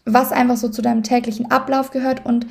was 0.06 0.32
einfach 0.32 0.58
so 0.58 0.70
zu 0.70 0.82
deinem 0.82 1.04
täglichen 1.04 1.52
Ablauf 1.52 1.92
gehört 1.92 2.26
und 2.26 2.48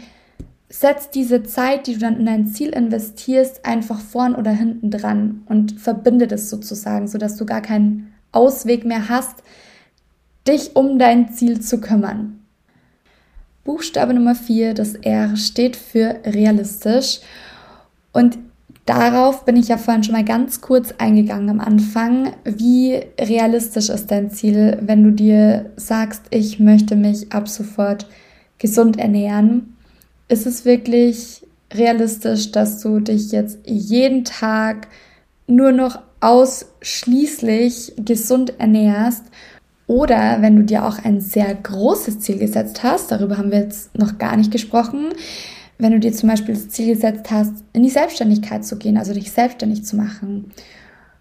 setz 0.69 1.11
diese 1.11 1.43
Zeit, 1.43 1.87
die 1.87 1.95
du 1.95 2.01
dann 2.01 2.19
in 2.19 2.27
dein 2.27 2.47
Ziel 2.47 2.71
investierst, 2.71 3.65
einfach 3.65 4.01
vorn 4.01 4.35
oder 4.35 4.51
hinten 4.51 4.91
dran 4.91 5.43
und 5.47 5.81
verbinde 5.81 6.27
das 6.27 6.51
sozusagen, 6.51 7.09
sodass 7.09 7.37
du 7.37 7.47
gar 7.47 7.63
keinen 7.63 8.13
Ausweg 8.33 8.85
mehr 8.85 9.09
hast, 9.09 9.43
dich 10.47 10.77
um 10.77 10.99
dein 10.99 11.33
Ziel 11.33 11.61
zu 11.61 11.81
kümmern. 11.81 12.41
Buchstabe 13.65 14.15
Nummer 14.15 14.35
4, 14.35 14.75
das 14.75 14.95
R, 14.95 15.37
steht 15.37 15.77
für 15.77 16.21
realistisch. 16.25 17.21
Und 18.13 18.39
darauf 18.87 19.45
bin 19.45 19.57
ich 19.57 19.69
ja 19.69 19.77
vorhin 19.77 20.05
schon 20.05 20.15
mal 20.15 20.25
ganz 20.25 20.61
kurz 20.61 20.95
eingegangen 20.97 21.51
am 21.51 21.61
Anfang. 21.61 22.33
Wie 22.45 23.01
realistisch 23.21 23.91
ist 23.91 24.11
dein 24.11 24.31
Ziel, 24.31 24.79
wenn 24.81 25.05
du 25.05 25.13
dir 25.13 25.71
sagst, 25.77 26.23
ich 26.31 26.59
möchte 26.59 26.97
mich 26.97 27.33
ab 27.33 27.49
sofort 27.49 28.07
gesund 28.59 28.99
ernähren? 28.99 29.77
Ist 30.29 30.47
es 30.47 30.65
wirklich 30.65 31.47
realistisch, 31.73 32.53
dass 32.53 32.81
du 32.81 33.01
dich 33.01 33.33
jetzt 33.33 33.59
jeden 33.65 34.25
Tag 34.25 34.89
nur 35.47 35.73
noch 35.73 36.01
ausschließlich 36.21 37.95
gesund 37.97 38.53
ernährst? 38.59 39.25
Oder 39.87 40.43
wenn 40.43 40.57
du 40.57 40.65
dir 40.65 40.85
auch 40.85 41.03
ein 41.03 41.23
sehr 41.23 41.55
großes 41.55 42.21
Ziel 42.21 42.39
gesetzt 42.39 42.83
hast, 42.83 43.11
darüber 43.11 43.39
haben 43.39 43.51
wir 43.51 43.61
jetzt 43.61 43.97
noch 43.97 44.19
gar 44.19 44.37
nicht 44.37 44.53
gesprochen, 44.53 45.09
wenn 45.79 45.93
du 45.93 46.01
dir 46.01 46.13
zum 46.13 46.29
Beispiel 46.29 46.55
das 46.55 46.69
Ziel 46.69 46.95
gesetzt 46.95 47.31
hast, 47.31 47.65
in 47.73 47.83
die 47.83 47.89
Selbstständigkeit 47.89 48.67
zu 48.67 48.77
gehen, 48.77 48.99
also 48.99 49.15
dich 49.15 49.33
selbstständig 49.33 49.85
zu 49.85 49.97
machen. 49.97 50.53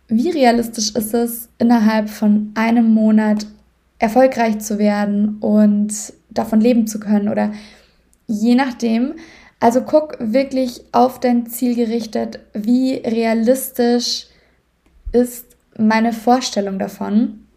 Wie 0.10 0.30
realistisch 0.30 0.96
ist 0.96 1.14
es, 1.14 1.48
innerhalb 1.60 2.10
von 2.10 2.52
einem 2.56 2.94
Monat 2.94 3.46
erfolgreich 4.00 4.60
zu 4.60 4.80
werden 4.80 5.38
und 5.40 5.94
davon 6.30 6.60
leben 6.60 6.88
zu 6.88 7.00
können? 7.00 7.30
Oder 7.30 7.54
je 8.28 8.56
nachdem. 8.56 9.16
Also 9.60 9.82
guck 9.82 10.18
wirklich 10.20 10.84
auf 10.92 11.20
dein 11.20 11.48
Ziel 11.48 11.76
gerichtet, 11.76 12.40
wie 12.54 12.96
realistisch 12.96 14.28
ist 15.12 15.46
meine 15.78 16.14
Vorstellung 16.14 16.78
davon? 16.78 17.48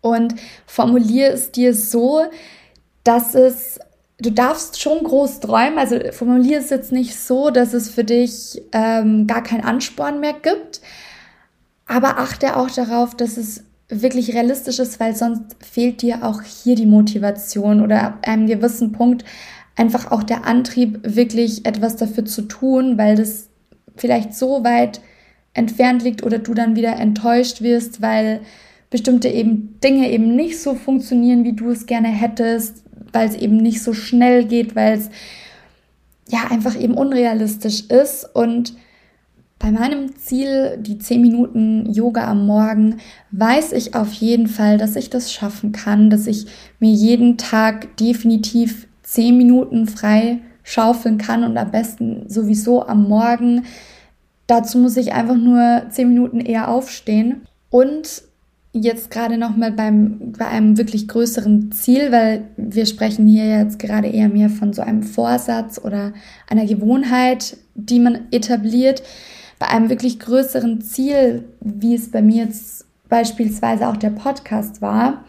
Und 0.00 0.34
formuliere 0.66 1.32
es 1.32 1.50
dir 1.50 1.72
so, 1.74 2.20
dass 3.04 3.34
es, 3.34 3.78
du 4.18 4.30
darfst 4.30 4.80
schon 4.80 5.02
groß 5.02 5.40
träumen, 5.40 5.78
also 5.78 5.98
formuliere 6.12 6.60
es 6.60 6.68
jetzt 6.68 6.92
nicht 6.92 7.18
so, 7.18 7.48
dass 7.48 7.72
es 7.72 7.88
für 7.88 8.04
dich 8.04 8.60
ähm, 8.72 9.26
gar 9.26 9.42
keinen 9.42 9.64
Ansporn 9.64 10.20
mehr 10.20 10.34
gibt, 10.34 10.82
aber 11.86 12.18
achte 12.18 12.56
auch 12.56 12.70
darauf, 12.70 13.14
dass 13.14 13.38
es 13.38 13.64
wirklich 13.88 14.34
realistisch 14.34 14.78
ist, 14.78 15.00
weil 15.00 15.14
sonst 15.14 15.56
fehlt 15.60 16.02
dir 16.02 16.22
auch 16.22 16.42
hier 16.42 16.74
die 16.74 16.86
Motivation 16.86 17.80
oder 17.80 18.02
ab 18.02 18.18
einem 18.26 18.46
gewissen 18.46 18.92
Punkt 18.92 19.24
einfach 19.76 20.10
auch 20.10 20.22
der 20.22 20.46
Antrieb, 20.46 21.00
wirklich 21.02 21.66
etwas 21.66 21.96
dafür 21.96 22.24
zu 22.24 22.42
tun, 22.42 22.98
weil 22.98 23.16
das 23.16 23.48
vielleicht 23.96 24.34
so 24.34 24.64
weit 24.64 25.00
entfernt 25.52 26.02
liegt 26.02 26.22
oder 26.22 26.38
du 26.38 26.54
dann 26.54 26.76
wieder 26.76 26.96
enttäuscht 26.96 27.62
wirst, 27.62 28.02
weil 28.02 28.40
bestimmte 28.90 29.28
eben 29.28 29.78
Dinge 29.82 30.10
eben 30.10 30.36
nicht 30.36 30.60
so 30.60 30.74
funktionieren, 30.74 31.44
wie 31.44 31.54
du 31.54 31.70
es 31.70 31.86
gerne 31.86 32.08
hättest, 32.08 32.84
weil 33.12 33.28
es 33.28 33.34
eben 33.34 33.56
nicht 33.56 33.82
so 33.82 33.92
schnell 33.92 34.44
geht, 34.44 34.76
weil 34.76 34.98
es 34.98 35.10
ja 36.28 36.50
einfach 36.50 36.78
eben 36.78 36.94
unrealistisch 36.94 37.84
ist. 37.88 38.28
Und 38.34 38.74
bei 39.58 39.70
meinem 39.70 40.16
Ziel, 40.16 40.76
die 40.80 40.98
10 40.98 41.20
Minuten 41.20 41.92
Yoga 41.92 42.28
am 42.28 42.46
Morgen, 42.46 42.98
weiß 43.30 43.72
ich 43.72 43.94
auf 43.94 44.12
jeden 44.12 44.46
Fall, 44.46 44.78
dass 44.78 44.96
ich 44.96 45.10
das 45.10 45.32
schaffen 45.32 45.72
kann, 45.72 46.10
dass 46.10 46.26
ich 46.26 46.46
mir 46.80 46.92
jeden 46.92 47.38
Tag 47.38 47.96
definitiv 47.96 48.88
zehn 49.14 49.36
Minuten 49.36 49.86
frei 49.86 50.40
schaufeln 50.64 51.18
kann 51.18 51.44
und 51.44 51.56
am 51.56 51.70
besten 51.70 52.28
sowieso 52.28 52.84
am 52.84 53.08
Morgen. 53.08 53.64
Dazu 54.48 54.78
muss 54.78 54.96
ich 54.96 55.12
einfach 55.12 55.36
nur 55.36 55.84
zehn 55.90 56.08
Minuten 56.08 56.40
eher 56.40 56.68
aufstehen 56.68 57.42
und 57.70 58.24
jetzt 58.72 59.12
gerade 59.12 59.38
noch 59.38 59.56
mal 59.56 59.70
beim 59.70 60.32
bei 60.36 60.48
einem 60.48 60.76
wirklich 60.76 61.06
größeren 61.06 61.70
Ziel, 61.70 62.10
weil 62.10 62.48
wir 62.56 62.86
sprechen 62.86 63.24
hier 63.28 63.46
jetzt 63.46 63.78
gerade 63.78 64.08
eher 64.08 64.28
mehr 64.28 64.50
von 64.50 64.72
so 64.72 64.82
einem 64.82 65.04
Vorsatz 65.04 65.78
oder 65.78 66.12
einer 66.50 66.66
Gewohnheit, 66.66 67.56
die 67.76 68.00
man 68.00 68.22
etabliert. 68.32 69.04
Bei 69.60 69.68
einem 69.68 69.90
wirklich 69.90 70.18
größeren 70.18 70.80
Ziel, 70.80 71.44
wie 71.60 71.94
es 71.94 72.10
bei 72.10 72.20
mir 72.20 72.46
jetzt 72.46 72.86
beispielsweise 73.08 73.86
auch 73.86 73.96
der 73.96 74.10
Podcast 74.10 74.82
war, 74.82 75.24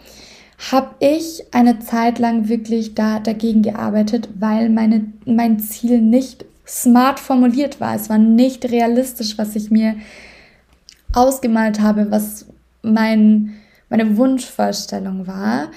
habe 0.71 0.95
ich 0.99 1.43
eine 1.51 1.79
Zeit 1.79 2.19
lang 2.19 2.47
wirklich 2.47 2.95
da 2.95 3.19
dagegen 3.19 3.61
gearbeitet, 3.61 4.29
weil 4.39 4.69
meine, 4.69 5.05
mein 5.25 5.59
Ziel 5.59 6.01
nicht 6.01 6.45
smart 6.67 7.19
formuliert 7.19 7.79
war. 7.79 7.95
Es 7.95 8.09
war 8.09 8.17
nicht 8.17 8.71
realistisch, 8.71 9.37
was 9.37 9.55
ich 9.55 9.69
mir 9.69 9.95
ausgemalt 11.13 11.81
habe, 11.81 12.09
was 12.09 12.47
mein, 12.81 13.53
meine 13.89 14.17
Wunschvorstellung 14.17 15.27
war. 15.27 15.69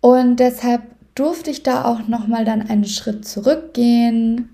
Und 0.00 0.40
deshalb 0.40 0.82
durfte 1.14 1.50
ich 1.50 1.62
da 1.62 1.84
auch 1.84 2.08
nochmal 2.08 2.44
dann 2.44 2.62
einen 2.62 2.84
Schritt 2.84 3.26
zurückgehen, 3.26 4.48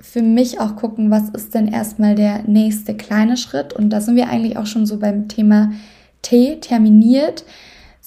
für 0.00 0.22
mich 0.22 0.60
auch 0.60 0.76
gucken, 0.76 1.10
was 1.10 1.28
ist 1.30 1.54
denn 1.54 1.68
erstmal 1.68 2.14
der 2.14 2.44
nächste 2.44 2.96
kleine 2.96 3.36
Schritt. 3.36 3.74
Und 3.74 3.90
da 3.90 4.00
sind 4.00 4.16
wir 4.16 4.30
eigentlich 4.30 4.56
auch 4.56 4.66
schon 4.66 4.86
so 4.86 4.98
beim 4.98 5.28
Thema 5.28 5.72
T 6.22 6.56
terminiert 6.60 7.44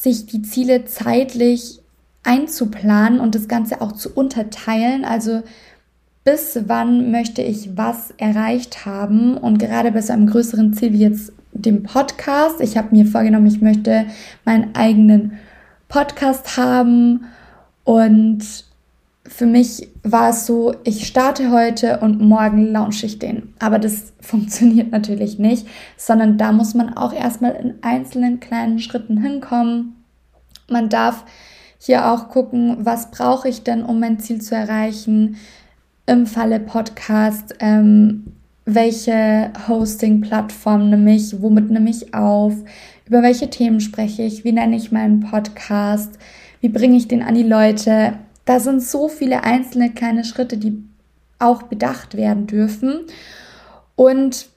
sich 0.01 0.25
die 0.25 0.41
Ziele 0.41 0.85
zeitlich 0.85 1.79
einzuplanen 2.23 3.19
und 3.19 3.35
das 3.35 3.47
Ganze 3.47 3.81
auch 3.81 3.91
zu 3.91 4.09
unterteilen. 4.09 5.05
Also 5.05 5.43
bis 6.23 6.59
wann 6.65 7.11
möchte 7.11 7.43
ich 7.43 7.77
was 7.77 8.11
erreicht 8.17 8.87
haben 8.87 9.37
und 9.37 9.59
gerade 9.59 9.91
bei 9.91 10.01
so 10.01 10.13
einem 10.13 10.25
größeren 10.25 10.73
Ziel 10.73 10.93
wie 10.93 11.01
jetzt 11.01 11.33
dem 11.51 11.83
Podcast. 11.83 12.61
Ich 12.61 12.77
habe 12.77 12.95
mir 12.95 13.05
vorgenommen, 13.05 13.45
ich 13.45 13.61
möchte 13.61 14.07
meinen 14.43 14.73
eigenen 14.73 15.33
Podcast 15.87 16.57
haben 16.57 17.25
und 17.83 18.43
für 19.27 19.45
mich 19.45 19.87
war 20.03 20.29
es 20.29 20.45
so, 20.45 20.75
ich 20.83 21.05
starte 21.05 21.51
heute 21.51 21.99
und 21.99 22.21
morgen 22.21 22.71
launche 22.71 23.05
ich 23.05 23.19
den. 23.19 23.53
Aber 23.59 23.79
das 23.79 24.13
funktioniert 24.19 24.91
natürlich 24.91 25.39
nicht, 25.39 25.67
sondern 25.97 26.37
da 26.37 26.51
muss 26.51 26.73
man 26.73 26.95
auch 26.95 27.13
erstmal 27.13 27.51
in 27.53 27.75
einzelnen 27.81 28.39
kleinen 28.39 28.79
Schritten 28.79 29.21
hinkommen. 29.21 29.95
Man 30.69 30.89
darf 30.89 31.25
hier 31.77 32.11
auch 32.11 32.29
gucken, 32.29 32.77
was 32.79 33.11
brauche 33.11 33.49
ich 33.49 33.63
denn, 33.63 33.83
um 33.83 33.99
mein 33.99 34.19
Ziel 34.19 34.41
zu 34.41 34.55
erreichen. 34.55 35.37
Im 36.05 36.25
Falle 36.25 36.59
Podcast, 36.59 37.55
ähm, 37.59 38.33
welche 38.65 39.51
Hosting-Plattform 39.67 40.89
nehme 40.89 41.15
ich, 41.15 41.41
womit 41.41 41.71
nehme 41.71 41.89
ich 41.89 42.13
auf, 42.13 42.53
über 43.07 43.23
welche 43.23 43.49
Themen 43.49 43.79
spreche 43.79 44.23
ich, 44.23 44.43
wie 44.43 44.51
nenne 44.51 44.75
ich 44.75 44.91
meinen 44.91 45.21
Podcast, 45.21 46.17
wie 46.59 46.69
bringe 46.69 46.97
ich 46.97 47.07
den 47.07 47.23
an 47.23 47.35
die 47.35 47.43
Leute 47.43 48.13
da 48.45 48.59
sind 48.59 48.81
so 48.81 49.07
viele 49.07 49.43
einzelne 49.43 49.91
kleine 49.91 50.23
Schritte, 50.23 50.57
die 50.57 50.83
auch 51.39 51.63
bedacht 51.63 52.15
werden 52.15 52.47
dürfen. 52.47 53.01
Und 53.95 54.47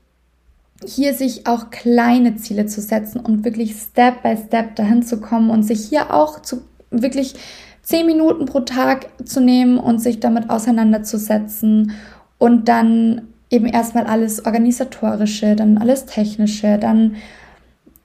hier 0.85 1.15
sich 1.15 1.47
auch 1.47 1.71
kleine 1.71 2.37
Ziele 2.37 2.67
zu 2.67 2.81
setzen 2.81 3.21
und 3.21 3.45
wirklich 3.45 3.75
Step 3.75 4.23
by 4.23 4.37
Step 4.37 4.77
dahin 4.77 5.03
zu 5.03 5.21
kommen 5.21 5.51
und 5.51 5.63
sich 5.63 5.89
hier 5.89 6.13
auch 6.13 6.43
zu 6.43 6.63
wirklich 6.91 7.35
zehn 7.83 8.07
Minuten 8.07 8.47
pro 8.47 8.61
Tag 8.61 9.09
zu 9.25 9.41
nehmen 9.41 9.79
und 9.79 10.01
sich 10.01 10.21
damit 10.21 10.51
auseinanderzusetzen 10.51 11.93
und 12.39 12.69
dann 12.69 13.29
eben 13.51 13.67
erstmal 13.67 14.07
alles 14.07 14.45
organisatorische, 14.45 15.55
dann 15.55 15.79
alles 15.79 16.07
technische, 16.07 16.79
dann 16.79 17.17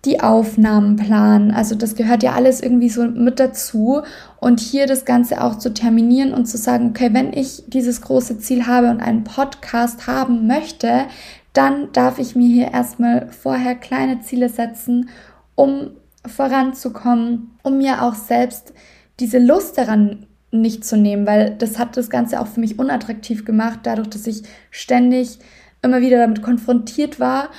die 0.06 0.22
Aufnahmen 0.22 0.96
planen. 0.96 1.52
Also 1.52 1.76
das 1.76 1.96
gehört 1.96 2.24
ja 2.24 2.34
alles 2.34 2.62
irgendwie 2.62 2.90
so 2.90 3.04
mit 3.04 3.40
dazu. 3.40 4.02
Und 4.40 4.60
hier 4.60 4.88
das 4.88 5.04
Ganze 5.04 5.44
auch 5.44 5.58
zu 5.58 5.74
terminieren 5.74 6.34
und 6.34 6.46
zu 6.46 6.58
sagen, 6.58 6.90
okay, 6.90 7.10
wenn 7.12 7.34
ich 7.34 7.64
dieses 7.68 8.02
große 8.02 8.40
Ziel 8.40 8.66
habe 8.66 8.90
und 8.90 9.02
einen 9.02 9.26
Podcast 9.26 10.08
haben 10.08 10.48
möchte, 10.48 11.06
dann 11.54 11.92
darf 11.92 12.20
ich 12.20 12.36
mir 12.36 12.48
hier 12.48 12.72
erstmal 12.72 13.28
vorher 13.32 13.76
kleine 13.76 14.22
Ziele 14.22 14.50
setzen, 14.50 15.10
um 15.56 15.92
voranzukommen, 16.26 17.52
um 17.64 17.80
mir 17.80 18.04
auch 18.04 18.14
selbst 18.14 18.74
diese 19.20 19.40
Lust 19.40 19.78
daran 19.78 20.28
nicht 20.52 20.86
zu 20.86 20.98
nehmen, 20.98 21.28
weil 21.28 21.56
das 21.58 21.78
hat 21.78 21.98
das 21.98 22.10
Ganze 22.10 22.40
auch 22.40 22.48
für 22.48 22.60
mich 22.60 22.80
unattraktiv 22.80 23.46
gemacht, 23.46 23.80
dadurch, 23.84 24.10
dass 24.10 24.26
ich 24.28 24.44
ständig 24.72 25.40
immer 25.82 26.02
wieder 26.02 26.18
damit 26.18 26.42
konfrontiert 26.42 27.20
war 27.20 27.50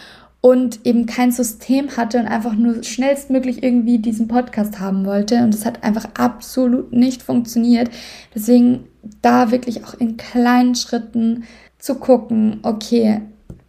und 0.41 0.81
eben 0.85 1.07
kein 1.07 1.33
System 1.33 1.97
hatte 1.97 2.19
und 2.19 2.27
einfach 2.27 2.55
nur 2.55 2.83
schnellstmöglich 2.83 3.63
irgendwie 3.63 3.99
diesen 3.99 4.27
Podcast 4.27 4.81
haben 4.81 5.05
wollte. 5.05 5.43
Und 5.43 5.55
es 5.55 5.67
hat 5.67 5.85
einfach 5.85 6.09
absolut 6.15 6.93
nicht 6.93 7.23
funktioniert. 7.23 7.91
Deswegen 8.35 8.85
da 9.21 9.51
wirklich 9.51 9.85
auch 9.85 9.95
in 9.95 10.17
kleinen 10.17 10.75
Schritten 10.75 11.45
zu 11.79 11.97
gucken, 11.97 12.61
okay, 12.63 13.21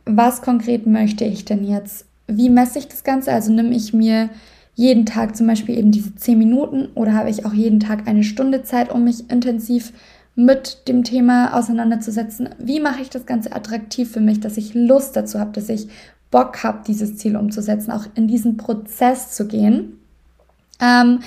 was 0.05 0.41
konkret 0.41 0.87
möchte 0.87 1.25
ich 1.25 1.45
denn 1.45 1.65
jetzt? 1.65 2.05
Wie 2.27 2.49
messe 2.49 2.79
ich 2.79 2.87
das 2.87 3.03
Ganze? 3.03 3.33
Also 3.33 3.51
nehme 3.51 3.75
ich 3.75 3.93
mir 3.93 4.29
jeden 4.75 5.05
Tag 5.05 5.35
zum 5.35 5.47
Beispiel 5.47 5.77
eben 5.77 5.91
diese 5.91 6.15
10 6.15 6.37
Minuten 6.37 6.87
oder 6.95 7.13
habe 7.13 7.29
ich 7.29 7.45
auch 7.45 7.53
jeden 7.53 7.81
Tag 7.81 8.07
eine 8.07 8.23
Stunde 8.23 8.63
Zeit, 8.63 8.91
um 8.91 9.03
mich 9.03 9.29
intensiv 9.29 9.91
mit 10.35 10.87
dem 10.87 11.03
Thema 11.03 11.57
auseinanderzusetzen? 11.57 12.49
Wie 12.57 12.79
mache 12.79 13.01
ich 13.01 13.09
das 13.09 13.25
Ganze 13.25 13.53
attraktiv 13.53 14.09
für 14.09 14.21
mich, 14.21 14.39
dass 14.39 14.55
ich 14.55 14.73
Lust 14.73 15.17
dazu 15.17 15.39
habe, 15.39 15.51
dass 15.51 15.67
ich 15.67 15.89
Bock 16.31 16.63
habe, 16.63 16.79
dieses 16.87 17.17
Ziel 17.17 17.35
umzusetzen, 17.35 17.91
auch 17.91 18.05
in 18.15 18.27
diesen 18.27 18.57
Prozess 18.57 19.31
zu 19.31 19.47
gehen? 19.47 19.99
Ähm, 20.81 21.19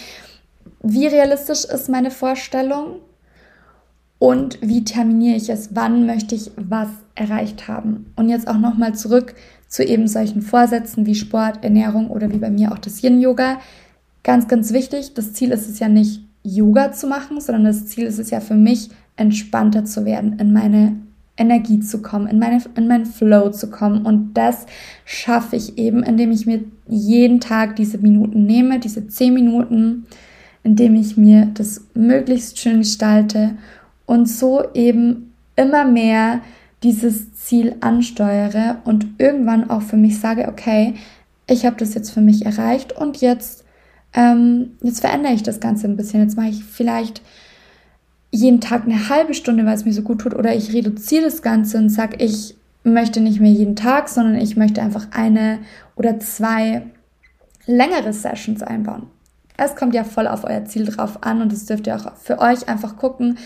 wie 0.82 1.06
realistisch 1.06 1.64
ist 1.64 1.88
meine 1.88 2.10
Vorstellung? 2.10 2.96
Und 4.18 4.58
wie 4.62 4.84
terminiere 4.84 5.36
ich 5.36 5.50
es? 5.50 5.74
Wann 5.74 6.06
möchte 6.06 6.34
ich 6.34 6.50
was 6.56 6.88
erreicht 7.14 7.68
haben? 7.68 8.12
Und 8.16 8.30
jetzt 8.30 8.48
auch 8.48 8.56
nochmal 8.56 8.94
zurück 8.94 9.34
zu 9.68 9.84
eben 9.84 10.08
solchen 10.08 10.40
Vorsätzen 10.40 11.04
wie 11.04 11.14
Sport, 11.14 11.62
Ernährung 11.62 12.10
oder 12.10 12.32
wie 12.32 12.38
bei 12.38 12.50
mir 12.50 12.72
auch 12.72 12.78
das 12.78 13.02
Yin-Yoga. 13.02 13.60
Ganz, 14.22 14.48
ganz 14.48 14.72
wichtig, 14.72 15.14
das 15.14 15.34
Ziel 15.34 15.50
ist 15.50 15.68
es 15.68 15.78
ja 15.78 15.88
nicht, 15.88 16.22
Yoga 16.42 16.92
zu 16.92 17.06
machen, 17.06 17.40
sondern 17.40 17.64
das 17.64 17.86
Ziel 17.86 18.04
ist 18.04 18.18
es 18.18 18.30
ja 18.30 18.40
für 18.40 18.54
mich, 18.54 18.90
entspannter 19.16 19.84
zu 19.84 20.04
werden, 20.04 20.38
in 20.38 20.52
meine 20.52 20.96
Energie 21.36 21.80
zu 21.80 22.00
kommen, 22.00 22.26
in, 22.28 22.38
meine, 22.38 22.62
in 22.76 22.86
meinen 22.86 23.06
Flow 23.06 23.50
zu 23.50 23.70
kommen. 23.70 24.06
Und 24.06 24.34
das 24.34 24.66
schaffe 25.04 25.56
ich 25.56 25.78
eben, 25.78 26.02
indem 26.02 26.30
ich 26.30 26.46
mir 26.46 26.60
jeden 26.86 27.40
Tag 27.40 27.76
diese 27.76 27.98
Minuten 27.98 28.46
nehme, 28.46 28.78
diese 28.78 29.08
zehn 29.08 29.34
Minuten, 29.34 30.06
indem 30.62 30.94
ich 30.94 31.16
mir 31.16 31.46
das 31.54 31.86
möglichst 31.94 32.58
schön 32.58 32.78
gestalte 32.78 33.56
und 34.06 34.28
so 34.28 34.62
eben 34.74 35.32
immer 35.56 35.84
mehr 35.84 36.40
dieses 36.82 37.34
Ziel 37.34 37.76
ansteuere 37.80 38.78
und 38.84 39.06
irgendwann 39.18 39.70
auch 39.70 39.82
für 39.82 39.96
mich 39.96 40.20
sage, 40.20 40.48
okay, 40.48 40.94
ich 41.48 41.66
habe 41.66 41.76
das 41.76 41.94
jetzt 41.94 42.10
für 42.10 42.20
mich 42.20 42.46
erreicht 42.46 42.92
und 42.92 43.20
jetzt, 43.20 43.64
ähm, 44.14 44.72
jetzt 44.82 45.00
verändere 45.00 45.34
ich 45.34 45.42
das 45.42 45.60
Ganze 45.60 45.86
ein 45.86 45.96
bisschen. 45.96 46.20
Jetzt 46.20 46.36
mache 46.36 46.48
ich 46.48 46.64
vielleicht 46.64 47.22
jeden 48.34 48.60
Tag 48.60 48.84
eine 48.84 49.08
halbe 49.08 49.32
Stunde, 49.32 49.64
weil 49.64 49.74
es 49.74 49.84
mir 49.84 49.92
so 49.92 50.02
gut 50.02 50.20
tut, 50.20 50.34
oder 50.34 50.54
ich 50.54 50.72
reduziere 50.72 51.24
das 51.24 51.40
Ganze 51.40 51.78
und 51.78 51.88
sage, 51.88 52.16
ich 52.18 52.56
möchte 52.82 53.20
nicht 53.20 53.40
mehr 53.40 53.52
jeden 53.52 53.76
Tag, 53.76 54.08
sondern 54.08 54.34
ich 54.34 54.56
möchte 54.56 54.82
einfach 54.82 55.06
eine 55.12 55.60
oder 55.96 56.18
zwei 56.18 56.82
längere 57.66 58.12
Sessions 58.12 58.62
einbauen. 58.62 59.06
Es 59.56 59.76
kommt 59.76 59.94
ja 59.94 60.02
voll 60.02 60.26
auf 60.26 60.44
euer 60.44 60.64
Ziel 60.64 60.84
drauf 60.84 61.22
an 61.22 61.40
und 61.40 61.52
das 61.52 61.66
dürft 61.66 61.86
ihr 61.86 61.94
auch 61.94 62.16
für 62.16 62.40
euch 62.40 62.68
einfach 62.68 62.96
gucken, 62.96 63.38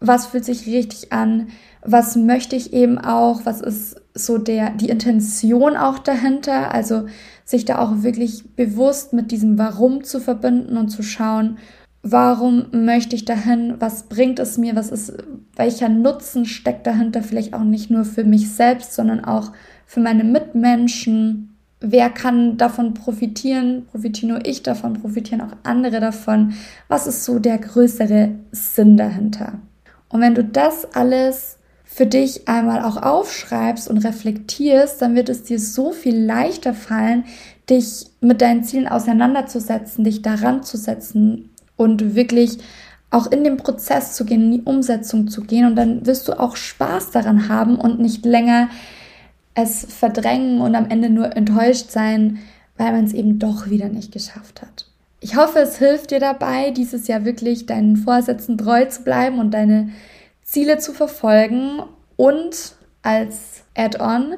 was 0.00 0.26
fühlt 0.26 0.44
sich 0.44 0.66
richtig 0.66 1.12
an, 1.12 1.48
was 1.82 2.16
möchte 2.16 2.56
ich 2.56 2.72
eben 2.72 2.98
auch, 2.98 3.42
was 3.44 3.60
ist 3.60 4.00
so 4.14 4.38
der, 4.38 4.70
die 4.70 4.88
Intention 4.88 5.76
auch 5.76 5.98
dahinter, 5.98 6.72
also 6.72 7.06
sich 7.44 7.66
da 7.66 7.78
auch 7.78 8.02
wirklich 8.02 8.44
bewusst 8.56 9.12
mit 9.12 9.30
diesem 9.30 9.58
Warum 9.58 10.02
zu 10.02 10.18
verbinden 10.18 10.78
und 10.78 10.88
zu 10.88 11.02
schauen, 11.02 11.58
warum 12.04 12.66
möchte 12.70 13.16
ich 13.16 13.24
dahin, 13.24 13.76
was 13.78 14.04
bringt 14.04 14.38
es 14.38 14.58
mir, 14.58 14.76
was 14.76 14.90
ist, 14.90 15.14
welcher 15.56 15.88
Nutzen 15.88 16.44
steckt 16.44 16.86
dahinter, 16.86 17.22
vielleicht 17.22 17.54
auch 17.54 17.64
nicht 17.64 17.90
nur 17.90 18.04
für 18.04 18.24
mich 18.24 18.52
selbst, 18.52 18.92
sondern 18.92 19.24
auch 19.24 19.52
für 19.86 20.00
meine 20.00 20.22
Mitmenschen. 20.22 21.56
Wer 21.80 22.10
kann 22.10 22.58
davon 22.58 22.92
profitieren? 22.92 23.86
Profitiere 23.90 24.32
nur 24.32 24.46
ich 24.46 24.62
davon? 24.62 25.00
Profitieren 25.00 25.40
auch 25.40 25.56
andere 25.62 25.98
davon? 25.98 26.52
Was 26.88 27.06
ist 27.06 27.24
so 27.24 27.38
der 27.38 27.56
größere 27.56 28.32
Sinn 28.52 28.98
dahinter? 28.98 29.54
Und 30.10 30.20
wenn 30.20 30.34
du 30.34 30.44
das 30.44 30.94
alles 30.94 31.58
für 31.84 32.06
dich 32.06 32.48
einmal 32.48 32.82
auch 32.82 32.98
aufschreibst 33.00 33.88
und 33.88 33.98
reflektierst, 33.98 35.00
dann 35.00 35.14
wird 35.14 35.30
es 35.30 35.44
dir 35.44 35.58
so 35.58 35.92
viel 35.92 36.22
leichter 36.22 36.74
fallen, 36.74 37.24
dich 37.70 38.08
mit 38.20 38.42
deinen 38.42 38.62
Zielen 38.62 38.88
auseinanderzusetzen, 38.88 40.04
dich 40.04 40.20
daran 40.20 40.62
zu 40.62 40.76
setzen 40.76 41.50
und 41.76 42.14
wirklich 42.14 42.58
auch 43.10 43.30
in 43.30 43.44
den 43.44 43.56
Prozess 43.56 44.14
zu 44.14 44.24
gehen, 44.24 44.42
in 44.42 44.52
die 44.52 44.62
Umsetzung 44.62 45.28
zu 45.28 45.42
gehen. 45.42 45.66
Und 45.66 45.76
dann 45.76 46.04
wirst 46.04 46.26
du 46.28 46.38
auch 46.38 46.56
Spaß 46.56 47.12
daran 47.12 47.48
haben 47.48 47.76
und 47.76 48.00
nicht 48.00 48.24
länger 48.24 48.68
es 49.54 49.86
verdrängen 49.88 50.60
und 50.60 50.74
am 50.74 50.90
Ende 50.90 51.10
nur 51.10 51.36
enttäuscht 51.36 51.90
sein, 51.90 52.38
weil 52.76 52.92
man 52.92 53.04
es 53.04 53.12
eben 53.12 53.38
doch 53.38 53.70
wieder 53.70 53.88
nicht 53.88 54.12
geschafft 54.12 54.62
hat. 54.62 54.86
Ich 55.20 55.36
hoffe, 55.36 55.60
es 55.60 55.78
hilft 55.78 56.10
dir 56.10 56.18
dabei, 56.20 56.70
dieses 56.70 57.06
Jahr 57.06 57.24
wirklich 57.24 57.66
deinen 57.66 57.96
Vorsätzen 57.96 58.58
treu 58.58 58.84
zu 58.86 59.04
bleiben 59.04 59.38
und 59.38 59.52
deine 59.52 59.90
Ziele 60.42 60.78
zu 60.78 60.92
verfolgen 60.92 61.82
und 62.16 62.74
als 63.02 63.62
Add-on 63.76 64.34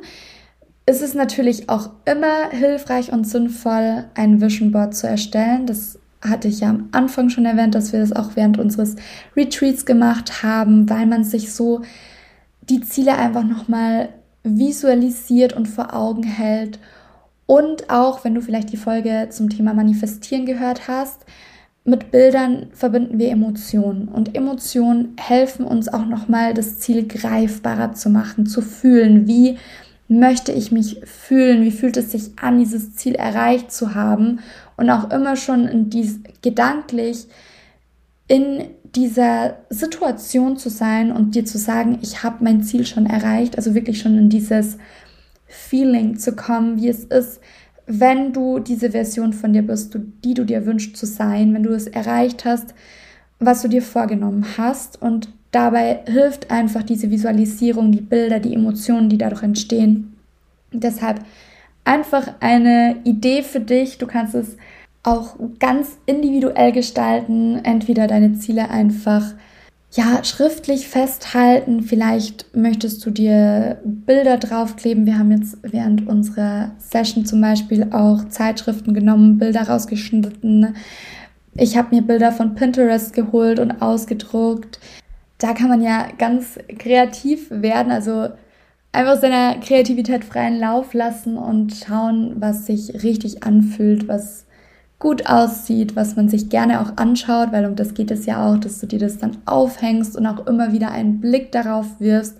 ist 0.85 1.03
es 1.03 1.15
natürlich 1.15 1.69
auch 1.69 1.91
immer 2.05 2.51
hilfreich 2.51 3.13
und 3.13 3.27
sinnvoll, 3.27 4.05
ein 4.15 4.41
Vision 4.41 4.71
Board 4.71 4.95
zu 4.95 5.09
erstellen. 5.09 5.67
Das 5.67 5.99
hatte 6.23 6.49
ich 6.49 6.61
ja 6.61 6.71
am 6.71 6.89
Anfang 6.93 7.29
schon 7.29 7.45
erwähnt, 7.45 7.75
dass 7.75 7.93
wir 7.93 8.01
das 8.01 8.13
auch 8.13 8.31
während 8.35 8.59
unseres 8.59 8.97
Retreats 9.37 9.87
gemacht 9.87 10.43
haben, 10.43 10.89
weil 10.89 11.07
man 11.07 11.25
sich 11.25 11.53
so 11.53 11.83
die 12.69 12.81
Ziele 12.81 13.17
einfach 13.17 13.45
nochmal 13.45 14.09
visualisiert 14.43 15.53
und 15.53 15.67
vor 15.67 15.95
Augen 15.95 16.23
hält. 16.23 16.79
Und 17.47 17.91
auch, 17.91 18.25
wenn 18.25 18.35
du 18.35 18.41
vielleicht 18.41 18.73
die 18.73 18.77
Folge 18.77 19.29
zum 19.31 19.51
Thema 19.51 19.75
Manifestieren 19.75 20.47
gehört 20.47 20.89
hast, 20.89 21.25
mit 21.85 22.11
Bildern 22.11 22.67
verbinden 22.73 23.19
wir 23.19 23.31
Emotionen. 23.31 24.09
Und 24.09 24.35
Emotionen 24.35 25.15
helfen 25.19 25.65
uns 25.65 25.89
auch 25.89 26.05
nochmal 26.05 26.53
das 26.53 26.81
Ziel 26.81 27.07
greifbarer 27.07 27.93
zu 27.93 28.11
machen, 28.11 28.47
zu 28.47 28.61
fühlen, 28.61 29.29
wie 29.29 29.59
möchte 30.09 30.51
ich 30.53 30.73
mich 30.73 31.01
fühlen, 31.05 31.63
wie 31.63 31.71
fühlt 31.71 31.97
es 31.97 32.11
sich 32.13 32.33
an, 32.41 32.59
dieses 32.59 32.97
Ziel 32.97 33.15
erreicht 33.15 33.73
zu 33.73 33.95
haben 33.95 34.41
und 34.77 34.91
auch 34.91 35.11
immer 35.11 35.37
schon 35.37 35.67
in 35.67 35.91
dies, 35.91 36.21
gedanklich 36.43 37.27
in 38.29 38.65
dieser 38.95 39.59
Situation 39.71 40.57
zu 40.57 40.69
sein 40.69 41.13
und 41.13 41.35
dir 41.35 41.45
zu 41.45 41.59
sagen, 41.59 41.99
ich 42.03 42.23
habe 42.23 42.43
mein 42.43 42.63
Ziel 42.63 42.87
schon 42.87 43.07
erreicht, 43.07 43.57
also 43.57 43.75
wirklich 43.75 44.01
schon 44.01 44.17
in 44.19 44.31
dieses 44.31 44.79
Feeling 45.47 46.19
zu 46.19 46.35
kommen, 46.35 46.81
wie 46.81 46.89
es 46.89 47.05
ist, 47.05 47.41
wenn 47.87 48.33
du 48.33 48.59
diese 48.59 48.91
Version 48.91 49.33
von 49.33 49.53
dir 49.53 49.63
bist, 49.63 49.97
die 50.25 50.35
du 50.35 50.45
dir 50.45 50.67
wünschst 50.67 50.97
zu 50.97 51.07
sein, 51.07 51.55
wenn 51.55 51.63
du 51.63 51.73
es 51.73 51.87
erreicht 51.87 52.45
hast, 52.45 52.75
was 53.39 53.63
du 53.63 53.69
dir 53.69 53.83
vorgenommen 53.83 54.45
hast. 54.59 55.01
Und 55.01 55.29
dabei 55.53 56.01
hilft 56.07 56.51
einfach 56.51 56.83
diese 56.83 57.11
Visualisierung, 57.11 57.93
die 57.93 58.01
Bilder, 58.01 58.41
die 58.41 58.55
Emotionen, 58.55 59.09
die 59.09 59.19
dadurch 59.19 59.45
entstehen. 59.45 60.17
Deshalb 60.73 61.21
einfach 61.87 62.35
eine 62.41 62.97
Idee 63.05 63.43
für 63.43 63.61
dich. 63.61 63.99
Du 63.99 64.07
kannst 64.07 64.35
es 64.35 64.57
auch 65.03 65.37
ganz 65.59 65.99
individuell 66.07 66.73
gestalten. 66.73 67.61
Entweder 67.65 68.07
deine 68.07 68.35
Ziele 68.35 68.71
einfach 68.71 69.23
ja, 69.93 70.23
schriftlich 70.25 70.89
festhalten. 70.89 71.83
Vielleicht 71.83 72.55
möchtest 72.55 73.07
du 73.07 73.11
dir 73.11 73.81
Bilder 73.85 74.37
draufkleben. 74.37 75.07
Wir 75.07 75.19
haben 75.19 75.31
jetzt 75.31 75.59
während 75.63 76.07
unserer 76.07 76.73
Session 76.79 77.25
zum 77.25 77.41
Beispiel 77.41 77.89
auch 77.93 78.29
Zeitschriften 78.29 78.93
genommen, 78.93 79.39
Bilder 79.39 79.63
rausgeschnitten. 79.63 80.75
Ich 81.55 81.77
habe 81.77 81.95
mir 81.95 82.03
Bilder 82.03 82.33
von 82.33 82.55
Pinterest 82.55 83.15
geholt 83.15 83.59
und 83.59 83.81
ausgedruckt. 83.81 84.81
Da 85.39 85.53
kann 85.53 85.69
man 85.69 85.83
ja 85.83 86.09
ganz 86.19 86.59
kreativ 86.79 87.51
werden, 87.51 87.93
also 87.93 88.29
einfach 88.97 89.21
seiner 89.21 89.61
Kreativität 89.61 90.25
freien 90.25 90.59
Lauf 90.59 90.95
lassen 90.95 91.37
und 91.37 91.75
schauen, 91.75 92.37
was 92.41 92.65
sich 92.65 93.03
richtig 93.03 93.43
anfühlt, 93.43 94.09
was 94.09 94.47
gut 94.99 95.27
aussieht, 95.27 95.95
was 95.95 96.17
man 96.17 96.31
sich 96.31 96.49
gerne 96.49 96.81
auch 96.81 96.97
anschaut, 96.97 97.53
weil 97.53 97.67
um 97.67 97.77
das 97.77 97.93
geht 97.93 98.11
es 98.11 98.25
ja 98.25 98.49
auch, 98.49 98.57
dass 98.57 98.81
du 98.81 98.87
dir 98.87 98.99
das 98.99 99.19
dann 99.19 99.37
aufhängst 99.45 100.17
und 100.17 100.27
auch 100.27 100.47
immer 100.47 100.73
wieder 100.73 100.91
einen 100.91 101.21
Blick 101.21 101.53
darauf 101.53 102.01
wirfst. 102.01 102.39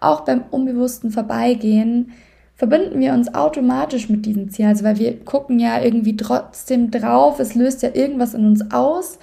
Auch 0.00 0.22
beim 0.22 0.44
unbewussten 0.50 1.10
Vorbeigehen 1.10 2.12
verbinden 2.56 3.00
wir 3.00 3.12
uns 3.12 3.34
automatisch 3.34 4.08
mit 4.08 4.24
diesem 4.24 4.48
Ziel, 4.48 4.66
also 4.66 4.84
weil 4.84 4.98
wir 4.98 5.22
gucken 5.24 5.58
ja 5.58 5.82
irgendwie 5.82 6.16
trotzdem 6.16 6.90
drauf, 6.90 7.38
es 7.38 7.54
löst 7.54 7.82
ja 7.82 7.90
irgendwas 7.92 8.32
in 8.32 8.46
uns 8.46 8.70
aus. 8.72 9.18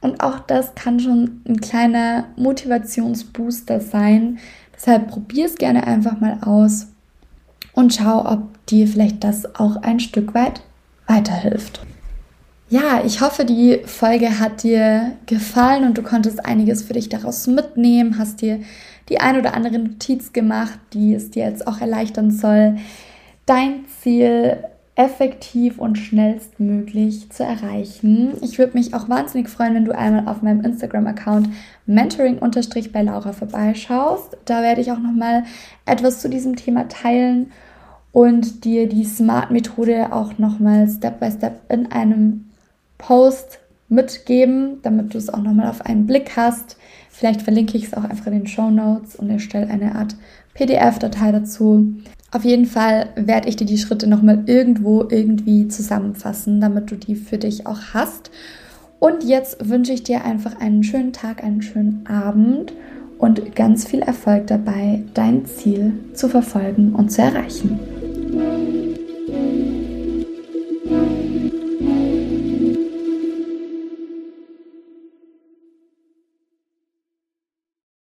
Und 0.00 0.22
auch 0.22 0.38
das 0.38 0.74
kann 0.74 1.00
schon 1.00 1.42
ein 1.46 1.60
kleiner 1.60 2.28
Motivationsbooster 2.36 3.80
sein. 3.80 4.38
Deshalb 4.78 5.08
probier 5.08 5.46
es 5.46 5.56
gerne 5.56 5.86
einfach 5.86 6.20
mal 6.20 6.38
aus 6.40 6.86
und 7.72 7.94
schau, 7.94 8.24
ob 8.24 8.64
dir 8.66 8.86
vielleicht 8.86 9.24
das 9.24 9.56
auch 9.56 9.76
ein 9.82 9.98
Stück 9.98 10.34
weit 10.34 10.60
weiterhilft. 11.08 11.80
Ja, 12.70 13.02
ich 13.04 13.20
hoffe, 13.20 13.44
die 13.44 13.80
Folge 13.86 14.38
hat 14.38 14.62
dir 14.62 15.12
gefallen 15.26 15.84
und 15.84 15.98
du 15.98 16.02
konntest 16.02 16.44
einiges 16.44 16.82
für 16.82 16.92
dich 16.92 17.08
daraus 17.08 17.46
mitnehmen, 17.46 18.18
hast 18.18 18.42
dir 18.42 18.60
die 19.08 19.20
ein 19.20 19.38
oder 19.38 19.54
andere 19.54 19.78
Notiz 19.78 20.32
gemacht, 20.32 20.78
die 20.92 21.14
es 21.14 21.30
dir 21.30 21.46
jetzt 21.46 21.66
auch 21.66 21.80
erleichtern 21.80 22.30
soll, 22.30 22.76
dein 23.46 23.86
Ziel 24.00 24.58
effektiv 24.98 25.78
und 25.78 25.96
schnellstmöglich 25.96 27.30
zu 27.30 27.44
erreichen. 27.44 28.32
Ich 28.42 28.58
würde 28.58 28.76
mich 28.76 28.94
auch 28.94 29.08
wahnsinnig 29.08 29.48
freuen, 29.48 29.76
wenn 29.76 29.84
du 29.84 29.96
einmal 29.96 30.26
auf 30.26 30.42
meinem 30.42 30.64
Instagram-Account 30.64 31.48
mentoring 31.86 32.40
bei 32.92 33.02
Laura 33.02 33.32
vorbeischaust. 33.32 34.36
Da 34.44 34.60
werde 34.60 34.80
ich 34.80 34.90
auch 34.90 34.98
nochmal 34.98 35.44
etwas 35.86 36.20
zu 36.20 36.28
diesem 36.28 36.56
Thema 36.56 36.88
teilen 36.88 37.52
und 38.10 38.64
dir 38.64 38.88
die 38.88 39.04
Smart-Methode 39.04 40.12
auch 40.12 40.36
nochmal 40.38 40.88
Step 40.88 41.20
by 41.20 41.30
Step 41.30 41.60
in 41.68 41.92
einem 41.92 42.50
Post 42.98 43.60
mitgeben, 43.88 44.82
damit 44.82 45.14
du 45.14 45.18
es 45.18 45.32
auch 45.32 45.42
nochmal 45.42 45.68
auf 45.68 45.86
einen 45.86 46.08
Blick 46.08 46.36
hast. 46.36 46.76
Vielleicht 47.08 47.42
verlinke 47.42 47.76
ich 47.76 47.84
es 47.84 47.94
auch 47.94 48.02
einfach 48.02 48.26
in 48.26 48.32
den 48.32 48.46
Show 48.48 48.68
Notes 48.68 49.14
und 49.14 49.30
erstelle 49.30 49.68
eine 49.68 49.94
Art 49.94 50.16
PDF-Datei 50.54 51.30
dazu. 51.30 51.94
Auf 52.30 52.44
jeden 52.44 52.66
Fall 52.66 53.08
werde 53.16 53.48
ich 53.48 53.56
dir 53.56 53.64
die 53.64 53.78
Schritte 53.78 54.06
nochmal 54.06 54.42
irgendwo 54.46 55.06
irgendwie 55.08 55.68
zusammenfassen, 55.68 56.60
damit 56.60 56.90
du 56.90 56.96
die 56.96 57.14
für 57.14 57.38
dich 57.38 57.66
auch 57.66 57.80
hast. 57.94 58.30
Und 58.98 59.24
jetzt 59.24 59.68
wünsche 59.68 59.92
ich 59.92 60.02
dir 60.02 60.24
einfach 60.24 60.60
einen 60.60 60.82
schönen 60.82 61.12
Tag, 61.12 61.42
einen 61.42 61.62
schönen 61.62 62.06
Abend 62.06 62.74
und 63.18 63.56
ganz 63.56 63.86
viel 63.86 64.00
Erfolg 64.00 64.46
dabei, 64.48 65.04
dein 65.14 65.46
Ziel 65.46 65.94
zu 66.12 66.28
verfolgen 66.28 66.94
und 66.94 67.10
zu 67.10 67.22
erreichen. 67.22 67.78